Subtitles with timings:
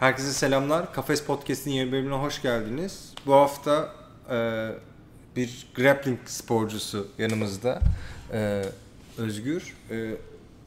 [0.00, 0.92] Herkese selamlar.
[0.92, 3.14] Kafes Podcast'in yeni bölümüne hoş geldiniz.
[3.26, 3.92] Bu hafta
[4.30, 4.68] e,
[5.36, 7.80] bir grappling sporcusu yanımızda.
[8.32, 8.64] E,
[9.18, 9.76] Özgür.
[9.90, 10.14] E,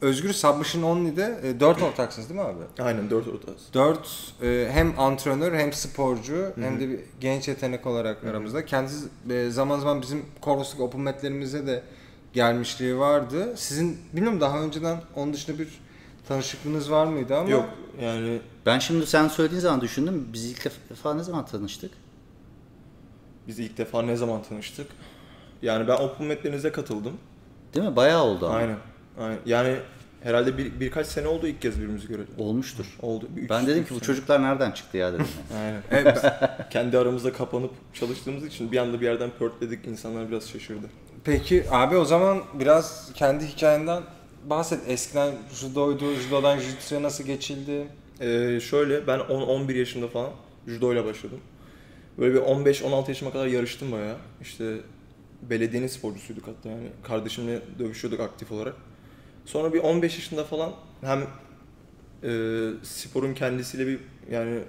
[0.00, 2.82] Özgür Submission Only'de e, 4 ortaksınız değil mi abi?
[2.82, 3.62] Aynen 4 ortağız.
[3.74, 8.66] 4 e, hem antrenör hem sporcu hem de bir genç yetenek olarak aramızda.
[8.66, 11.82] Kendisi e, zaman zaman bizim Koros'luk Open Mat'lerimize de
[12.32, 13.54] gelmişliği vardı.
[13.56, 15.81] Sizin bilmiyorum daha önceden onun dışında bir
[16.28, 17.68] tanışıklığınız var mıydı ama Yok
[18.02, 20.28] yani Ben şimdi sen söylediğin zaman düşündüm.
[20.32, 21.90] Biz ilk defa ne zaman tanıştık?
[23.48, 24.86] biz ilk defa ne zaman tanıştık?
[25.62, 27.12] Yani ben Open Mat'lerinize katıldım.
[27.74, 27.96] Değil mi?
[27.96, 28.56] Bayağı oldu ama.
[28.56, 28.76] Aynen.
[29.20, 29.38] Aynen.
[29.46, 29.76] Yani
[30.22, 32.28] herhalde bir, birkaç sene oldu ilk kez birbirimizi görelim.
[32.38, 32.96] Olmuştur.
[33.02, 33.28] Oldu.
[33.36, 34.06] Bir üç- Ben dedim üç ki bu sene.
[34.06, 35.26] çocuklar nereden çıktı ya dedim.
[35.64, 35.82] Aynen.
[35.90, 36.24] Evet,
[36.70, 39.86] Kendi aramızda kapanıp çalıştığımız için bir anda bir yerden pörtledik.
[39.86, 40.86] İnsanlar biraz şaşırdı.
[41.24, 44.02] Peki abi o zaman biraz kendi hikayenden
[44.50, 44.80] bahset.
[44.88, 47.86] Eskiden judoydu, judodan jujutsu'ya nasıl geçildi?
[48.20, 50.30] Ee, şöyle ben 10-11 yaşında falan
[50.66, 51.40] judo ile başladım.
[52.18, 54.16] Böyle bir 15-16 yaşıma kadar yarıştım bayağı.
[54.40, 54.76] İşte
[55.42, 56.88] belediyenin sporcusuyduk hatta yani.
[57.02, 58.74] Kardeşimle dövüşüyorduk aktif olarak.
[59.46, 61.20] Sonra bir 15 yaşında falan hem
[62.22, 62.30] e,
[62.82, 63.98] sporun kendisiyle bir
[64.30, 64.60] yani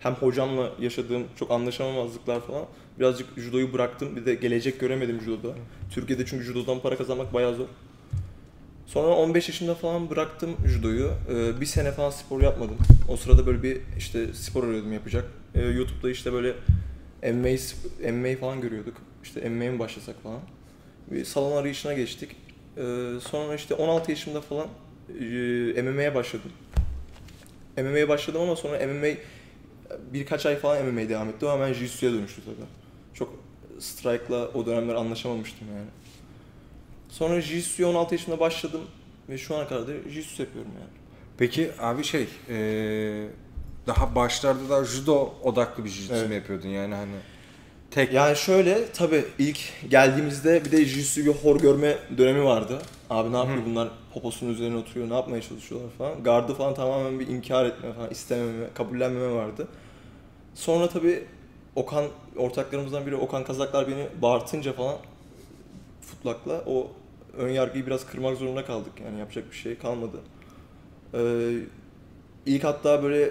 [0.00, 2.64] hem hocamla yaşadığım çok anlaşamamazlıklar falan
[2.98, 4.16] birazcık judoyu bıraktım.
[4.16, 5.54] Bir de gelecek göremedim judoda.
[5.90, 7.66] Türkiye'de çünkü judodan para kazanmak bayağı zor.
[8.86, 11.10] Sonra 15 yaşında falan bıraktım judoyu.
[11.30, 12.76] Ee, bir sene falan spor yapmadım.
[13.08, 15.24] O sırada böyle bir işte spor arıyordum yapacak.
[15.54, 16.54] Ee, YouTube'da işte böyle
[17.22, 17.48] MMA,
[18.12, 18.96] MMA falan görüyorduk.
[19.22, 20.40] İşte MMA'ye mi başlasak falan.
[21.10, 22.36] Bir salon arayışına geçtik.
[22.76, 22.80] Ee,
[23.28, 24.66] sonra işte 16 yaşımda falan
[25.76, 26.52] e, MMA'ye başladım.
[27.76, 29.08] MMA'ye başladım ama sonra MMA
[30.12, 32.66] birkaç ay falan MMA devam etti ama hemen Jiu-Jitsu'ya dönüştü tabii.
[33.14, 33.34] Çok
[33.78, 35.88] Strike'la o dönemler anlaşamamıştım yani.
[37.18, 38.80] Sonra Jiu-Jitsu'ya 16 yaşında başladım
[39.28, 40.90] ve şu ana kadar da Jiu-Jitsu yapıyorum yani.
[41.38, 42.56] Peki abi şey e,
[43.86, 46.30] daha başlarda da judo odaklı bir jujutsu Evet.
[46.32, 47.12] yapıyordun yani hani
[47.90, 49.58] tek Yani şöyle tabii ilk
[49.90, 52.82] geldiğimizde bir de Jiu-Jitsu bir hor görme dönemi vardı.
[53.10, 56.22] Abi ne yapıyor bunlar poposunun üzerine oturuyor ne yapmaya çalışıyorlar falan.
[56.22, 59.68] Gardı falan tamamen bir inkar etme falan istememe, kabullenmeme vardı.
[60.54, 61.24] Sonra tabii
[61.76, 62.04] Okan
[62.36, 64.96] ortaklarımızdan biri Okan Kazaklar beni bağırtınca falan
[66.00, 66.90] futlakla o
[67.38, 70.16] ön yargıyı biraz kırmak zorunda kaldık yani yapacak bir şey kalmadı.
[71.14, 71.58] Ee,
[72.46, 73.30] ilk hatta böyle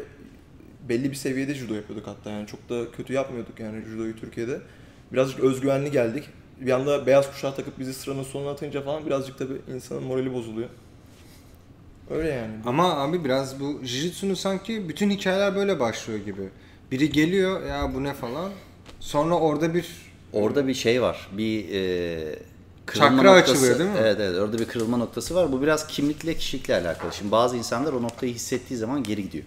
[0.89, 4.61] belli bir seviyede judo yapıyorduk hatta yani çok da kötü yapmıyorduk yani judoyu Türkiye'de.
[5.13, 6.23] Birazcık özgüvenli geldik.
[6.61, 10.69] Bir anda beyaz kuşağı takıp bizi sıranın sonuna atınca falan birazcık tabii insanın morali bozuluyor.
[12.09, 12.53] Öyle yani.
[12.65, 16.49] ama abi biraz bu jujutsu'nun sanki bütün hikayeler böyle başlıyor gibi.
[16.91, 18.51] Biri geliyor ya bu ne falan.
[18.99, 21.27] Sonra orada bir Orada bir şey var.
[21.31, 22.35] Bir e,
[22.85, 23.51] kırılma Çakra noktası.
[23.51, 23.97] açılıyor değil mi?
[23.99, 25.51] Evet evet orada bir kırılma noktası var.
[25.51, 27.13] Bu biraz kimlikle kişilikle alakalı.
[27.13, 29.43] Şimdi bazı insanlar o noktayı hissettiği zaman geri gidiyor.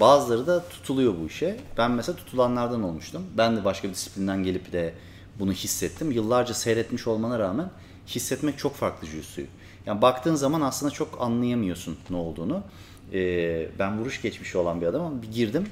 [0.00, 1.60] Bazıları da tutuluyor bu işe.
[1.78, 3.22] Ben mesela tutulanlardan olmuştum.
[3.36, 4.94] Ben de başka bir disiplinden gelip de
[5.38, 6.10] bunu hissettim.
[6.10, 7.70] Yıllarca seyretmiş olmana rağmen
[8.06, 9.44] hissetmek çok farklı jiu
[9.86, 12.62] Yani baktığın zaman aslında çok anlayamıyorsun ne olduğunu.
[13.12, 15.22] Ee, ben vuruş geçmişi olan bir adamım.
[15.22, 15.66] Bir girdim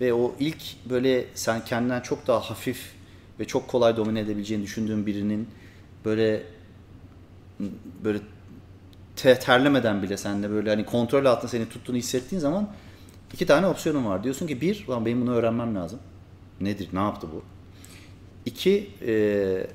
[0.00, 2.92] ve o ilk böyle sen kendinden çok daha hafif
[3.40, 5.48] ve çok kolay domine edebileceğini düşündüğün birinin
[6.04, 6.42] böyle
[8.04, 8.18] böyle
[9.16, 12.68] te- terlemeden bile sen de böyle hani kontrol altında seni tuttuğunu hissettiğin zaman
[13.32, 14.24] iki tane opsiyonun var.
[14.24, 15.98] Diyorsun ki bir, lan benim bunu öğrenmem lazım.
[16.60, 17.42] Nedir, ne yaptı bu?
[18.46, 19.66] İki, e,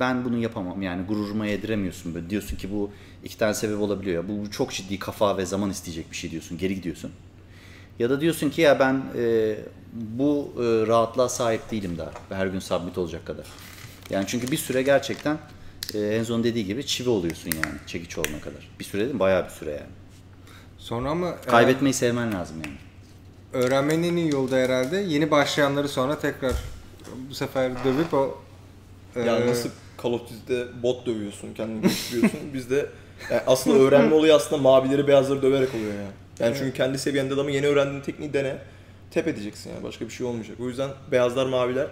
[0.00, 2.14] ben bunu yapamam yani gururuma yediremiyorsun.
[2.14, 2.90] Böyle diyorsun ki bu
[3.24, 4.28] iki tane sebep olabiliyor.
[4.28, 6.58] Bu, bu çok ciddi kafa ve zaman isteyecek bir şey diyorsun.
[6.58, 7.10] Geri gidiyorsun.
[7.98, 9.56] Ya da diyorsun ki ya ben e,
[9.92, 12.12] bu e, rahatlığa sahip değilim daha.
[12.28, 13.46] Her gün submit olacak kadar.
[14.12, 15.38] Yani çünkü bir süre gerçekten
[15.94, 18.68] e, Enzo'nun dediği gibi çivi oluyorsun yani çekiç olana kadar.
[18.78, 19.20] Bir süre değil mi?
[19.20, 19.90] Bayağı bir süre yani.
[20.78, 22.76] sonra ama e, Kaybetmeyi sevmen lazım yani.
[23.64, 26.52] öğrenmenin en iyi yolu da herhalde yeni başlayanları sonra tekrar
[27.30, 28.38] bu sefer dövüp o
[29.16, 29.70] e, Yani nasıl
[30.02, 32.40] Call of Duty'de bot dövüyorsun, kendini geliştiriyorsun.
[32.54, 32.86] Bizde
[33.30, 36.12] yani aslında öğrenme olayı aslında mavileri beyazları döverek oluyor yani.
[36.40, 38.58] Yani çünkü kendi seviyende adamı yeni öğrendiğin tekniği dene.
[39.10, 40.56] Tep edeceksin yani başka bir şey olmayacak.
[40.60, 41.86] O yüzden beyazlar maviler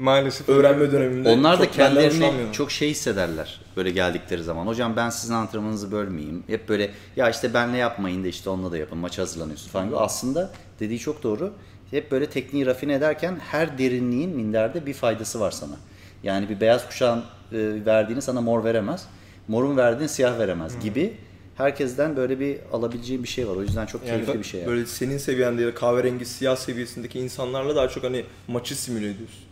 [0.00, 4.66] maalesef öğrenme döneminde Onlar da kendilerini çok şey hissederler böyle geldikleri zaman.
[4.66, 6.42] Hocam ben sizin antrenmanınızı bölmeyeyim.
[6.46, 8.98] Hep böyle ya işte benle yapmayın da işte onunla da yapın.
[8.98, 9.96] Maça hazırlanıyorsun falan gibi.
[9.96, 10.50] Aslında
[10.80, 11.52] dediği çok doğru.
[11.90, 15.74] Hep böyle tekniği rafine ederken her derinliğin minderde bir faydası var sana.
[16.22, 17.18] Yani bir beyaz kuşağın
[17.52, 19.06] e, verdiğini sana mor veremez.
[19.48, 21.14] Morun verdiğini siyah veremez gibi.
[21.56, 23.56] Herkesten böyle bir alabileceği bir şey var.
[23.56, 24.60] O yüzden çok Yani keyifli da- bir şey.
[24.60, 24.70] yani.
[24.70, 29.49] Böyle senin seviyende ya da kahverengi siyah seviyesindeki insanlarla daha çok hani maçı simüle ediyorsun.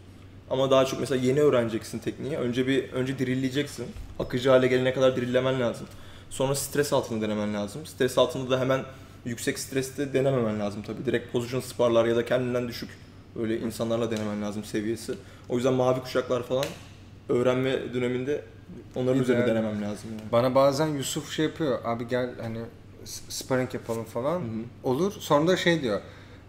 [0.51, 2.37] Ama daha çok mesela yeni öğreneceksin tekniği.
[2.37, 3.87] Önce bir önce dirilleyeceksin.
[4.19, 5.87] Akıcı hale gelene kadar dirillemen lazım.
[6.31, 7.87] Sonra stres altında denemen lazım.
[7.87, 8.81] Stres altında da hemen
[9.25, 11.07] yüksek streste denememen lazım tabii.
[11.07, 12.91] Direkt pozisyon sparlar ya da kendinden düşük
[13.37, 15.15] böyle insanlarla denemen lazım seviyesi.
[15.49, 16.65] O yüzden mavi kuşaklar falan
[17.29, 18.45] öğrenme döneminde
[18.95, 20.33] onların üzerine denemem lazım yani.
[20.33, 21.79] Bana bazen Yusuf şey yapıyor.
[21.85, 22.59] Abi gel hani
[23.29, 24.43] sparring yapalım falan.
[24.85, 25.13] Olur.
[25.19, 26.01] Sonra da şey diyor.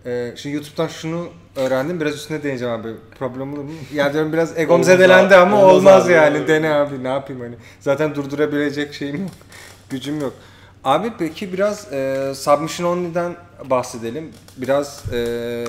[0.06, 2.02] E, şimdi YouTube'dan şunu öğrendim.
[2.02, 2.90] Biraz üstüne değineceğim abi.
[3.20, 3.72] Problem olur mu?
[3.94, 6.14] Ya diyorum biraz egom zedelendi abi, ama olmaz olmaz, abi.
[6.14, 6.48] yani.
[6.48, 7.56] Dene abi ne yapayım hani.
[7.80, 9.32] Zaten durdurabilecek şeyim yok.
[9.90, 10.34] Gücüm yok.
[10.84, 13.36] Abi peki biraz e, Submission Only'den
[13.66, 14.32] bahsedelim.
[14.58, 15.66] Biraz e,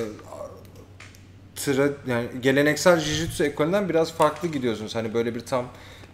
[1.56, 4.94] tıra, yani geleneksel Jiu-Jitsu ekolünden biraz farklı gidiyorsunuz.
[4.94, 5.64] Hani böyle bir tam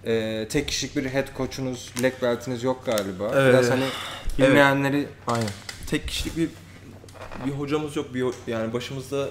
[0.07, 3.31] e, tek kişilik bir head coach'unuz, black belt'iniz yok galiba.
[3.35, 3.55] Evet.
[3.55, 3.85] Biraz hani
[4.39, 5.49] bilmeyenleri Aynen.
[5.91, 6.49] Tek kişilik bir
[7.47, 8.15] bir hocamız yok.
[8.15, 9.29] Bir yani başımızda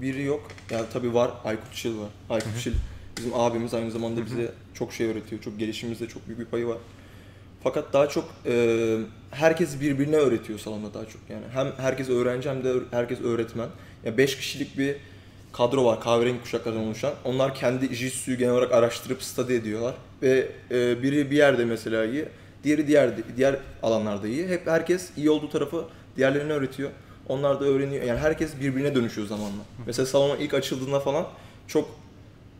[0.00, 0.48] biri yok.
[0.70, 1.30] Yani tabii var.
[1.44, 2.08] Aykut Şil var.
[2.30, 2.72] Aykut Şil
[3.18, 5.42] bizim abimiz aynı zamanda bize çok şey öğretiyor.
[5.42, 6.78] Çok gelişimimizde çok büyük bir payı var.
[7.62, 8.96] Fakat daha çok e,
[9.30, 11.44] herkes birbirine öğretiyor salonda daha çok yani.
[11.52, 13.68] Hem herkes öğrenci hem de herkes öğretmen.
[14.04, 14.96] Ya 5 kişilik bir
[15.52, 17.14] kadro var kahverengi kuşaklardan oluşan.
[17.24, 19.94] Onlar kendi jiu-jitsu'yu genel olarak araştırıp study ediyorlar.
[20.22, 22.24] Ve e, biri bir yerde mesela iyi,
[22.64, 24.48] diğeri diğer diğer alanlarda iyi.
[24.48, 25.84] Hep herkes iyi olduğu tarafı
[26.16, 26.90] diğerlerine öğretiyor.
[27.32, 28.02] Onlar da öğreniyor.
[28.04, 29.62] Yani herkes birbirine dönüşüyor zamanla.
[29.86, 31.26] Mesela salonun ilk açıldığında falan
[31.68, 31.88] çok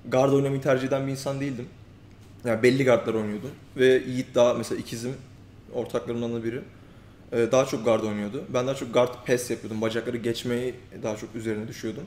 [0.09, 1.67] guard oynamayı tercih eden bir insan değildim.
[2.45, 3.51] Yani belli guardlar oynuyordum.
[3.77, 5.13] Ve Yiğit daha mesela ikizim
[5.75, 6.61] ortaklarımdan da biri.
[7.33, 8.45] Ee, daha çok guard oynuyordu.
[8.55, 9.81] Ben daha çok guard pass yapıyordum.
[9.81, 12.05] Bacakları geçmeyi daha çok üzerine düşüyordum.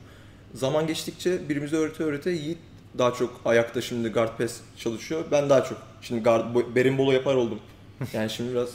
[0.53, 2.57] Zaman geçtikçe birbirimize öğrete öğrete Yiğit
[2.97, 5.23] daha çok ayakta şimdi guard pass çalışıyor.
[5.31, 7.59] Ben daha çok şimdi guard bo- berimbolo yapar oldum.
[8.13, 8.69] Yani şimdi biraz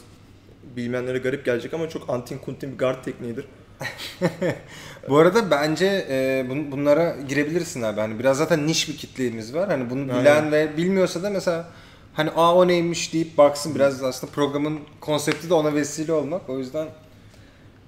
[0.76, 3.44] bilmeyenlere garip gelecek ama çok antin kuntin bir guard tekniğidir.
[5.08, 8.00] Bu arada bence e, bun- bunlara girebilirsin abi.
[8.00, 9.68] Hani biraz zaten niş bir kitlemiz var.
[9.68, 10.52] Hani bunu bilen Aynen.
[10.52, 11.68] ve bilmiyorsa da mesela
[12.14, 16.48] hani aa o neymiş deyip baksın biraz aslında programın konsepti de ona vesile olmak.
[16.50, 16.88] O yüzden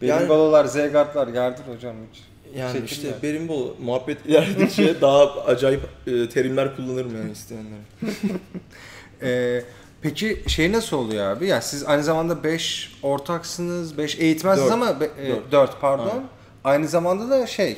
[0.02, 2.20] benim Yani- balolar, Zegardlar yardır hocam hiç.
[2.56, 2.86] Yani Çekinme.
[2.90, 7.80] işte berimbolo muhabbet ilerledikçe daha acayip e, terimler kullanırım yani isteyenlere.
[9.22, 9.64] Ee,
[10.02, 11.46] peki şey nasıl oluyor abi?
[11.46, 14.72] Yani siz aynı zamanda 5 ortaksınız, 5 eğitmensiniz Dört.
[14.72, 15.80] ama 4 Dört.
[15.80, 16.08] pardon.
[16.08, 16.24] Aynen.
[16.64, 17.76] Aynı zamanda da şey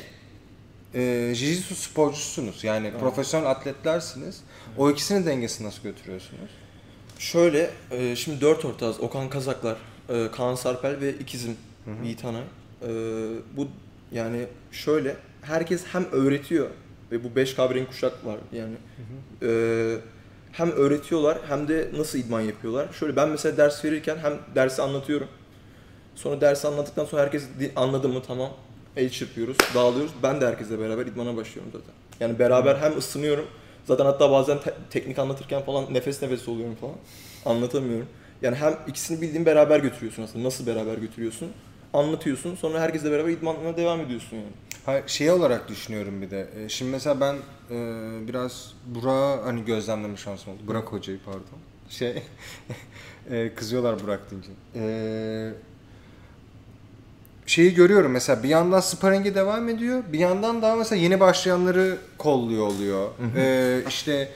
[0.95, 2.65] e, Jiu-Jitsu sporcusunuz.
[2.65, 4.41] Yani profesyonel atletlersiniz.
[4.79, 6.51] O ikisinin dengesini nasıl götürüyorsunuz?
[7.19, 9.01] Şöyle, e, şimdi dört ortağız.
[9.01, 9.77] Okan Kazaklar,
[10.09, 11.57] e, Kaan Sarpel ve ikizim
[12.05, 12.43] Yiğit Hanay.
[12.43, 12.89] E,
[13.57, 13.69] bu
[14.13, 16.71] yani şöyle, herkes hem öğretiyor
[17.13, 18.75] ve bu 5 kabrin kuşak var yani.
[19.43, 19.97] E,
[20.57, 22.89] hem öğretiyorlar hem de nasıl idman yapıyorlar.
[22.93, 25.29] Şöyle ben mesela ders verirken hem dersi anlatıyorum.
[26.15, 27.45] Sonra dersi anlattıktan sonra herkes
[27.77, 28.51] anladı mı tamam.
[28.97, 30.13] El çırpıyoruz, dağılıyoruz.
[30.23, 31.95] Ben de herkesle beraber idmana başlıyorum zaten.
[32.21, 33.47] Yani beraber hem ısınıyorum.
[33.85, 36.95] Zaten hatta bazen te- teknik anlatırken falan nefes nefes oluyorum falan.
[37.45, 38.07] Anlatamıyorum.
[38.43, 40.45] Yani hem ikisini bildiğin beraber götürüyorsun aslında.
[40.45, 41.49] Nasıl beraber götürüyorsun?
[41.95, 42.55] Anlatıyorsun.
[42.55, 44.49] Sonra herkesle beraber idmanına devam ediyorsun yani.
[44.87, 46.49] Hayır, şey olarak düşünüyorum bir de.
[46.65, 47.35] E, Şimdi mesela ben
[47.71, 50.61] e, biraz Burak'ı hani gözlemleme şansım oldu.
[50.67, 51.59] Burak hocayı pardon.
[51.89, 52.23] Şey
[53.31, 54.51] e, kızıyorlar Burak deyince.
[54.75, 54.85] E,
[57.47, 60.03] şeyi görüyorum mesela bir yandan sparring'e devam ediyor.
[60.13, 63.09] Bir yandan daha mesela yeni başlayanları kolluyor oluyor.
[63.37, 64.29] E, işte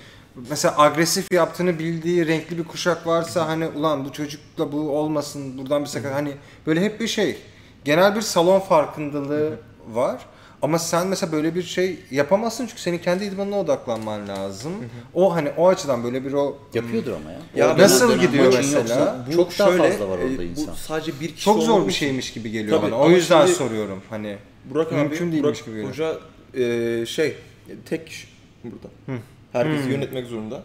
[0.50, 5.82] mesela agresif yaptığını bildiği renkli bir kuşak varsa hani ulan bu çocukla bu olmasın buradan
[5.82, 6.32] bir sakat hani
[6.66, 7.38] böyle hep bir şey
[7.84, 9.58] genel bir salon farkındalığı
[9.92, 10.20] var.
[10.62, 14.72] Ama sen mesela böyle bir şey yapamazsın çünkü senin kendi idmanına odaklanman lazım.
[15.14, 17.38] O hani o açıdan böyle bir o Yapıyordur ama ya.
[17.56, 18.78] Ya O nasıl dönem gidiyor mesela?
[18.78, 20.66] yoksa Bu çok daha şöyle, fazla var orada e, insan.
[20.66, 23.00] Bu sadece bir kişi çok zor bir için- şeymiş gibi geliyor Tabii, bana.
[23.00, 24.36] O yüzden şimdi- soruyorum hani.
[24.64, 25.90] Burak Mümkün abi, değilmiş Burak gibi geliyor.
[25.90, 26.16] Hoca
[26.54, 27.36] e, şey
[27.88, 28.26] tek kişi
[28.64, 28.88] burada.
[29.52, 30.62] Herkesi yönetmek zorunda.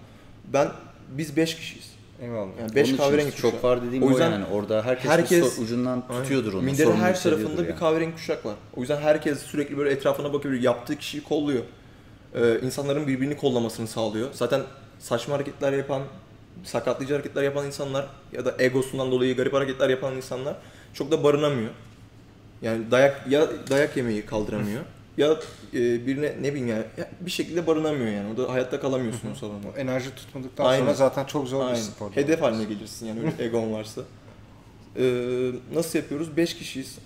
[0.53, 0.67] Ben
[1.09, 1.92] biz 5 kişiyiz.
[2.23, 2.49] Eyvallah.
[2.59, 3.63] Yani 5 Onun kahverengi çok kuşak.
[3.63, 4.45] var dediğim O o, yüzden yani.
[4.53, 6.61] Orada herkes, herkes- ucundan tutuyordur onu.
[6.61, 7.79] Minderin her tarafında bir yani.
[7.79, 8.55] kahverengi kuşak var.
[8.75, 11.63] O yüzden herkes sürekli böyle etrafına bakıyor, yaptığı kişiyi kolluyor.
[12.35, 14.29] Ee, insanların birbirini kollamasını sağlıyor.
[14.33, 14.61] Zaten
[14.99, 16.01] saçma hareketler yapan,
[16.63, 20.55] sakatlayıcı hareketler yapan insanlar ya da egosundan dolayı garip hareketler yapan insanlar
[20.93, 21.69] çok da barınamıyor.
[22.61, 24.81] Yani dayak ya dayak yemeyi kaldıramıyor
[25.17, 25.39] ya
[25.73, 28.33] e, birine ne bileyim yani ya bir şekilde barınamıyor yani.
[28.33, 29.67] O da hayatta kalamıyorsun o salonda.
[29.75, 30.81] O enerji tutmadıktan Aynen.
[30.83, 31.75] sonra zaten çok zor bir Aynen.
[31.81, 32.11] spor.
[32.11, 34.01] Hedef haline gelirsin yani öyle egon varsa.
[34.97, 36.37] Ee, nasıl yapıyoruz?
[36.37, 36.97] 5 kişiyiz.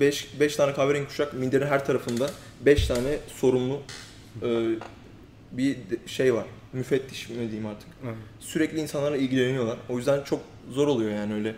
[0.00, 3.80] 5 5 tane kahverengi kuşak minderin her tarafında 5 tane sorumlu
[4.42, 4.48] e,
[5.52, 5.76] bir
[6.06, 6.44] şey var.
[6.72, 7.88] Müfettiş mi diyeyim artık.
[8.04, 8.14] Evet.
[8.40, 9.78] Sürekli insanlarla ilgileniyorlar.
[9.88, 11.54] O yüzden çok zor oluyor yani öyle.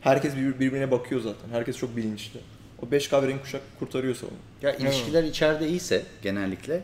[0.00, 1.48] Herkes bir- birbirine bakıyor zaten.
[1.52, 2.40] Herkes çok bilinçli.
[2.82, 4.36] O 5 kahverengi kuşak kurtarıyor salonu.
[4.62, 6.82] Ya ilişkiler içeride iyiyse genellikle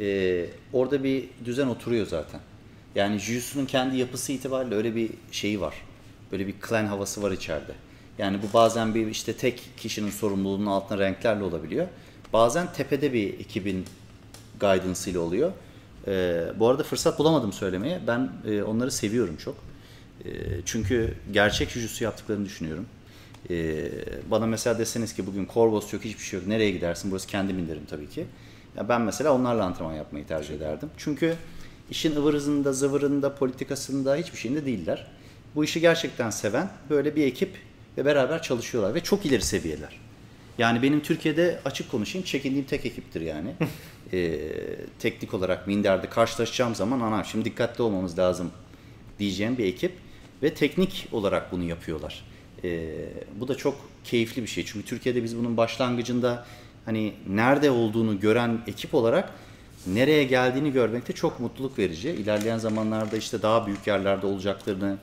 [0.00, 2.40] e, orada bir düzen oturuyor zaten.
[2.94, 5.74] Yani Jiu-Jitsu'nun kendi yapısı itibariyle öyle bir şeyi var.
[6.32, 7.72] Böyle bir clan havası var içeride.
[8.18, 11.86] Yani bu bazen bir işte tek kişinin sorumluluğunun altına renklerle olabiliyor.
[12.32, 13.84] Bazen tepede bir ekibin
[14.60, 15.52] guidance ile oluyor.
[16.06, 18.00] Ee, bu arada fırsat bulamadım söylemeye.
[18.06, 19.54] Ben e, onları seviyorum çok.
[20.24, 20.30] E,
[20.64, 22.86] çünkü gerçek jujutsu yaptıklarını düşünüyorum.
[23.50, 23.88] E,
[24.30, 26.48] bana mesela deseniz ki bugün Corvos yok, hiçbir şey yok.
[26.48, 27.10] Nereye gidersin?
[27.10, 28.26] Burası kendi minderim tabii ki.
[28.76, 30.90] Ya ben mesela onlarla antrenman yapmayı tercih ederdim.
[30.96, 31.34] Çünkü
[31.90, 35.06] işin ıvır hızında, zıvırında, politikasında hiçbir şeyinde değiller.
[35.54, 37.50] Bu işi gerçekten seven böyle bir ekip
[37.98, 40.00] ve beraber çalışıyorlar ve çok ileri seviyeler.
[40.58, 43.54] Yani benim Türkiye'de açık konuşayım çekindiğim tek ekiptir yani.
[44.12, 44.38] Ee,
[44.98, 48.50] teknik olarak Minder'de karşılaşacağım zaman ana şimdi dikkatli olmamız lazım
[49.18, 49.92] diyeceğim bir ekip
[50.42, 52.24] ve teknik olarak bunu yapıyorlar.
[52.64, 52.90] Ee,
[53.40, 53.74] bu da çok
[54.04, 56.46] keyifli bir şey çünkü Türkiye'de biz bunun başlangıcında
[56.84, 59.32] hani nerede olduğunu gören ekip olarak
[59.86, 62.10] nereye geldiğini görmekte çok mutluluk verici.
[62.10, 64.96] İlerleyen zamanlarda işte daha büyük yerlerde olacaklarını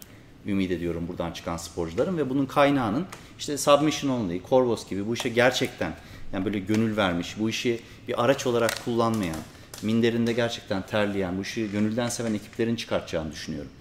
[0.48, 3.06] ümit ediyorum buradan çıkan sporcuların ve bunun kaynağının
[3.40, 5.94] işte Submission Only, Corvos gibi bu işe gerçekten
[6.34, 9.38] yani böyle gönül vermiş, bu işi bir araç olarak kullanmayan,
[9.82, 13.72] minderinde gerçekten terleyen, bu işi gönülden seven ekiplerin çıkartacağını düşünüyorum.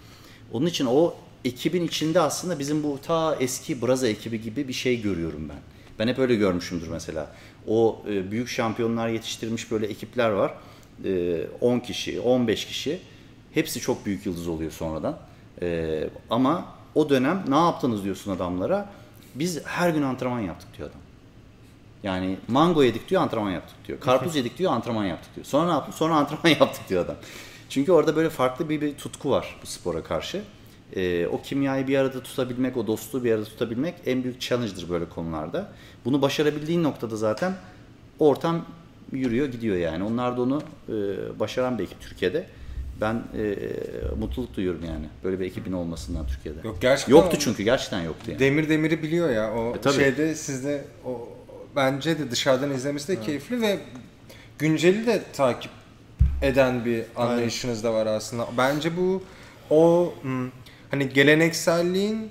[0.53, 5.03] Onun için o ekibin içinde aslında bizim bu ta eski Braza ekibi gibi bir şey
[5.03, 5.59] görüyorum ben.
[5.99, 7.31] Ben hep öyle görmüşümdür mesela.
[7.69, 10.55] O e, büyük şampiyonlar yetiştirmiş böyle ekipler var.
[11.05, 13.01] E, 10 kişi, 15 kişi.
[13.55, 15.19] Hepsi çok büyük yıldız oluyor sonradan.
[15.63, 18.91] E, ama o dönem ne yaptınız diyorsun adamlara.
[19.35, 21.01] Biz her gün antrenman yaptık diyor adam.
[22.03, 24.01] Yani mango yedik diyor antrenman yaptık diyor.
[24.01, 25.47] Karpuz yedik diyor antrenman yaptık diyor.
[25.47, 25.95] Sonra ne yaptık?
[25.95, 27.17] Sonra antrenman yaptık diyor adam.
[27.69, 30.43] Çünkü orada böyle farklı bir, bir tutku var bu spora karşı.
[30.97, 35.09] Ee, o kimyayı bir arada tutabilmek, o dostluğu bir arada tutabilmek en büyük challenge'dır böyle
[35.09, 35.69] konularda.
[36.05, 37.55] Bunu başarabildiğin noktada zaten
[38.19, 38.67] ortam
[39.13, 40.05] yürüyor gidiyor yani.
[40.05, 40.93] Onlar da onu e,
[41.41, 42.47] başaran bir ekip Türkiye'de.
[43.01, 43.57] Ben e,
[44.19, 46.59] mutluluk duyuyorum yani böyle bir ekibin olmasından Türkiye'de.
[46.65, 48.39] Yok gerçekten Yoktu çünkü gerçekten yoktu yani.
[48.39, 49.95] Demir demiri biliyor ya o E, tabii.
[49.95, 51.29] şeyde sizde o
[51.77, 53.79] bence de dışarıdan izlemesi de keyifli ve
[54.59, 55.71] günceli de takip
[56.43, 58.47] eden bir anlayışınız da var aslında.
[58.59, 59.23] Bence bu
[59.71, 60.51] o hmm,
[60.91, 62.31] hani gelenekselliğin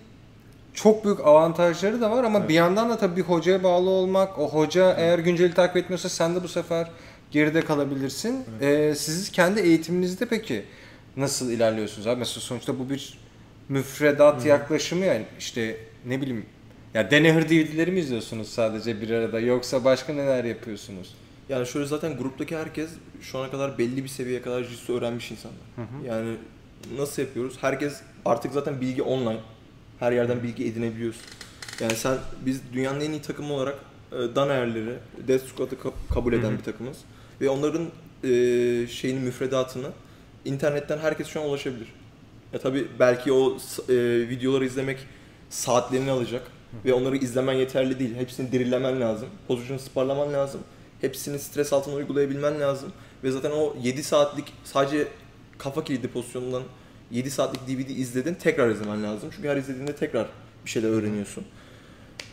[0.73, 4.49] çok büyük avantajları da var ama bir yandan da tabii bir hocaya bağlı olmak, o
[4.49, 6.87] hoca eğer günceli takip etmiyorsa sen de bu sefer
[7.31, 8.45] geride kalabilirsin.
[8.61, 10.63] Ee, siz kendi eğitiminizde peki
[11.17, 12.19] nasıl ilerliyorsunuz abi?
[12.19, 13.17] Mesela sonuçta bu bir
[13.69, 16.45] müfredat yaklaşımı yani işte ne bileyim
[16.93, 21.15] ya Denehir DVD'leri mi izliyorsunuz sadece bir arada yoksa başka neler yapıyorsunuz?
[21.49, 22.89] Yani şöyle zaten gruptaki herkes
[23.21, 25.59] şu ana kadar belli bir seviyeye kadar jiu öğrenmiş insanlar.
[26.05, 26.35] Yani
[26.97, 27.57] nasıl yapıyoruz?
[27.61, 29.39] Herkes artık zaten bilgi online.
[29.99, 31.23] Her yerden bilgi edinebiliyorsun.
[31.81, 33.75] Yani sen biz dünyanın en iyi takımı olarak
[34.11, 34.95] e, Daner'leri,
[35.27, 36.97] Death Squad'ı ka- kabul eden bir takımız.
[37.41, 37.85] Ve onların
[38.23, 38.27] e,
[38.87, 39.87] şeyini müfredatını
[40.45, 41.87] internetten herkes şu an ulaşabilir.
[42.53, 43.57] Ya tabi belki o
[43.89, 43.93] e,
[44.29, 44.97] videoları izlemek
[45.49, 46.43] saatlerini alacak
[46.85, 48.15] ve onları izlemen yeterli değil.
[48.15, 49.29] Hepsini dirilemen lazım.
[49.47, 50.61] Pozisyon sparlaman lazım.
[51.01, 52.91] Hepsini stres altına uygulayabilmen lazım.
[53.23, 55.07] Ve zaten o 7 saatlik sadece
[55.57, 56.63] kafa kilidi pozisyonundan
[57.11, 59.29] 7 saatlik DVD izledin tekrar izlemen lazım.
[59.35, 60.27] Çünkü her izlediğinde tekrar
[60.65, 61.43] bir şeyler öğreniyorsun.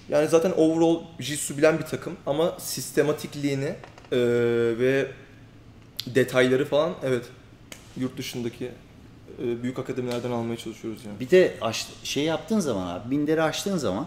[0.09, 3.75] Yani zaten overall Jitsu bilen bir takım ama sistematikliğini
[4.13, 4.19] eee,
[4.79, 5.11] ve
[6.07, 7.25] detayları falan evet
[7.97, 11.21] yurt dışındaki eee, büyük akademilerden almaya çalışıyoruz yani.
[11.21, 14.07] Bir de aç, şey yaptığın zaman abi, binderi açtığın zaman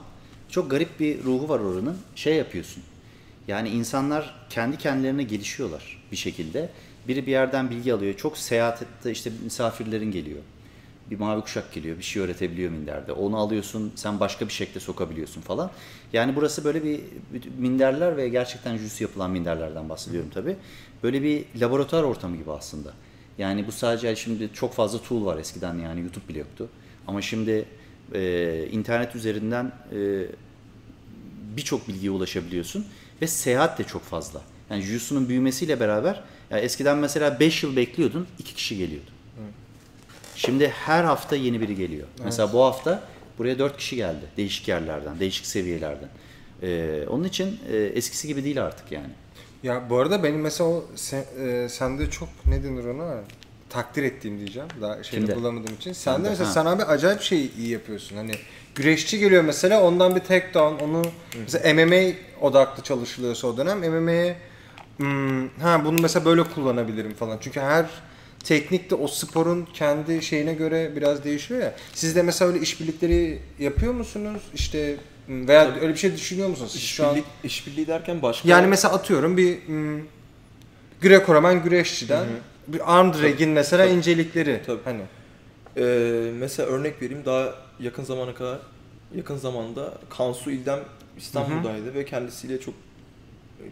[0.49, 1.97] çok garip bir ruhu var oranın.
[2.15, 2.83] Şey yapıyorsun.
[3.47, 6.69] Yani insanlar kendi kendilerine gelişiyorlar bir şekilde.
[7.07, 8.13] Biri bir yerden bilgi alıyor.
[8.13, 10.39] Çok seyahate işte misafirlerin geliyor.
[11.11, 13.11] Bir mavi kuşak geliyor, bir şey öğretebiliyor minderde.
[13.11, 15.71] Onu alıyorsun, sen başka bir şekilde sokabiliyorsun falan.
[16.13, 16.99] Yani burası böyle bir
[17.59, 20.55] minderler ve gerçekten jüs yapılan minderlerden bahsediyorum tabii.
[21.03, 22.93] Böyle bir laboratuvar ortamı gibi aslında.
[23.37, 26.69] Yani bu sadece şimdi çok fazla tool var eskiden yani YouTube bile yoktu.
[27.07, 27.65] Ama şimdi
[28.13, 30.25] e, internet üzerinden e,
[31.57, 32.85] birçok bilgiye ulaşabiliyorsun
[33.21, 34.41] ve seyahat de çok fazla.
[34.69, 39.09] Yani Jusu'nun büyümesiyle beraber yani eskiden mesela 5 yıl bekliyordun, 2 kişi geliyordu.
[40.35, 42.07] Şimdi her hafta yeni biri geliyor.
[42.23, 43.03] Mesela bu hafta
[43.37, 44.25] buraya 4 kişi geldi.
[44.37, 46.09] Değişik yerlerden, değişik seviyelerden.
[46.63, 49.09] Ee, onun için e, eskisi gibi değil artık yani.
[49.63, 53.15] Ya bu arada benim mesela o sen, e, sende çok ne denir ona
[53.69, 54.67] takdir ettiğim diyeceğim.
[54.81, 55.39] Daha şeyini Kimde?
[55.39, 55.93] bulamadığım için.
[55.93, 56.25] Sen Kimde?
[56.25, 56.53] de mesela Ha.
[56.53, 58.15] sen abi acayip şey iyi yapıyorsun.
[58.15, 58.31] Hani
[58.75, 61.01] güreşçi geliyor mesela ondan bir tek down onu
[61.39, 64.35] mesela MMA odaklı çalışılıyorsa o dönem MMA'ye
[64.97, 67.37] hmm, ha bunu mesela böyle kullanabilirim falan.
[67.41, 67.85] Çünkü her
[68.43, 71.75] teknik de o sporun kendi şeyine göre biraz değişiyor ya.
[71.93, 74.41] Siz de mesela öyle işbirlikleri yapıyor musunuz?
[74.53, 74.95] İşte
[75.25, 75.79] hmm, veya Tabii.
[75.79, 76.71] öyle bir şey düşünüyor musunuz?
[76.71, 78.49] Siz şu an işbirliği derken başka...
[78.49, 79.99] yani mesela atıyorum bir hmm,
[81.01, 82.25] Greco-Roman güreşçiden
[82.67, 83.95] bir arm drag'in mesela Tabii.
[83.97, 84.79] incelikleri Tabii.
[84.85, 85.01] hani
[85.77, 88.59] Ee, mesela örnek vereyim daha yakın zamana kadar
[89.15, 90.79] yakın zamanda Kansu İldem
[91.17, 92.73] İstanbul'daydı ve kendisiyle çok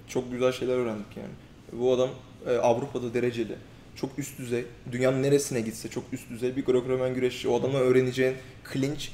[0.08, 1.34] çok güzel şeyler öğrendik yani.
[1.72, 2.10] Bu adam
[2.48, 3.56] e, Avrupa'da dereceli.
[3.96, 4.66] Çok üst düzey.
[4.92, 7.50] Dünyanın neresine gitse çok üst düzey bir Greco-Roman güreşçi.
[7.50, 8.36] O adamla öğreneceğin
[8.74, 9.08] clinch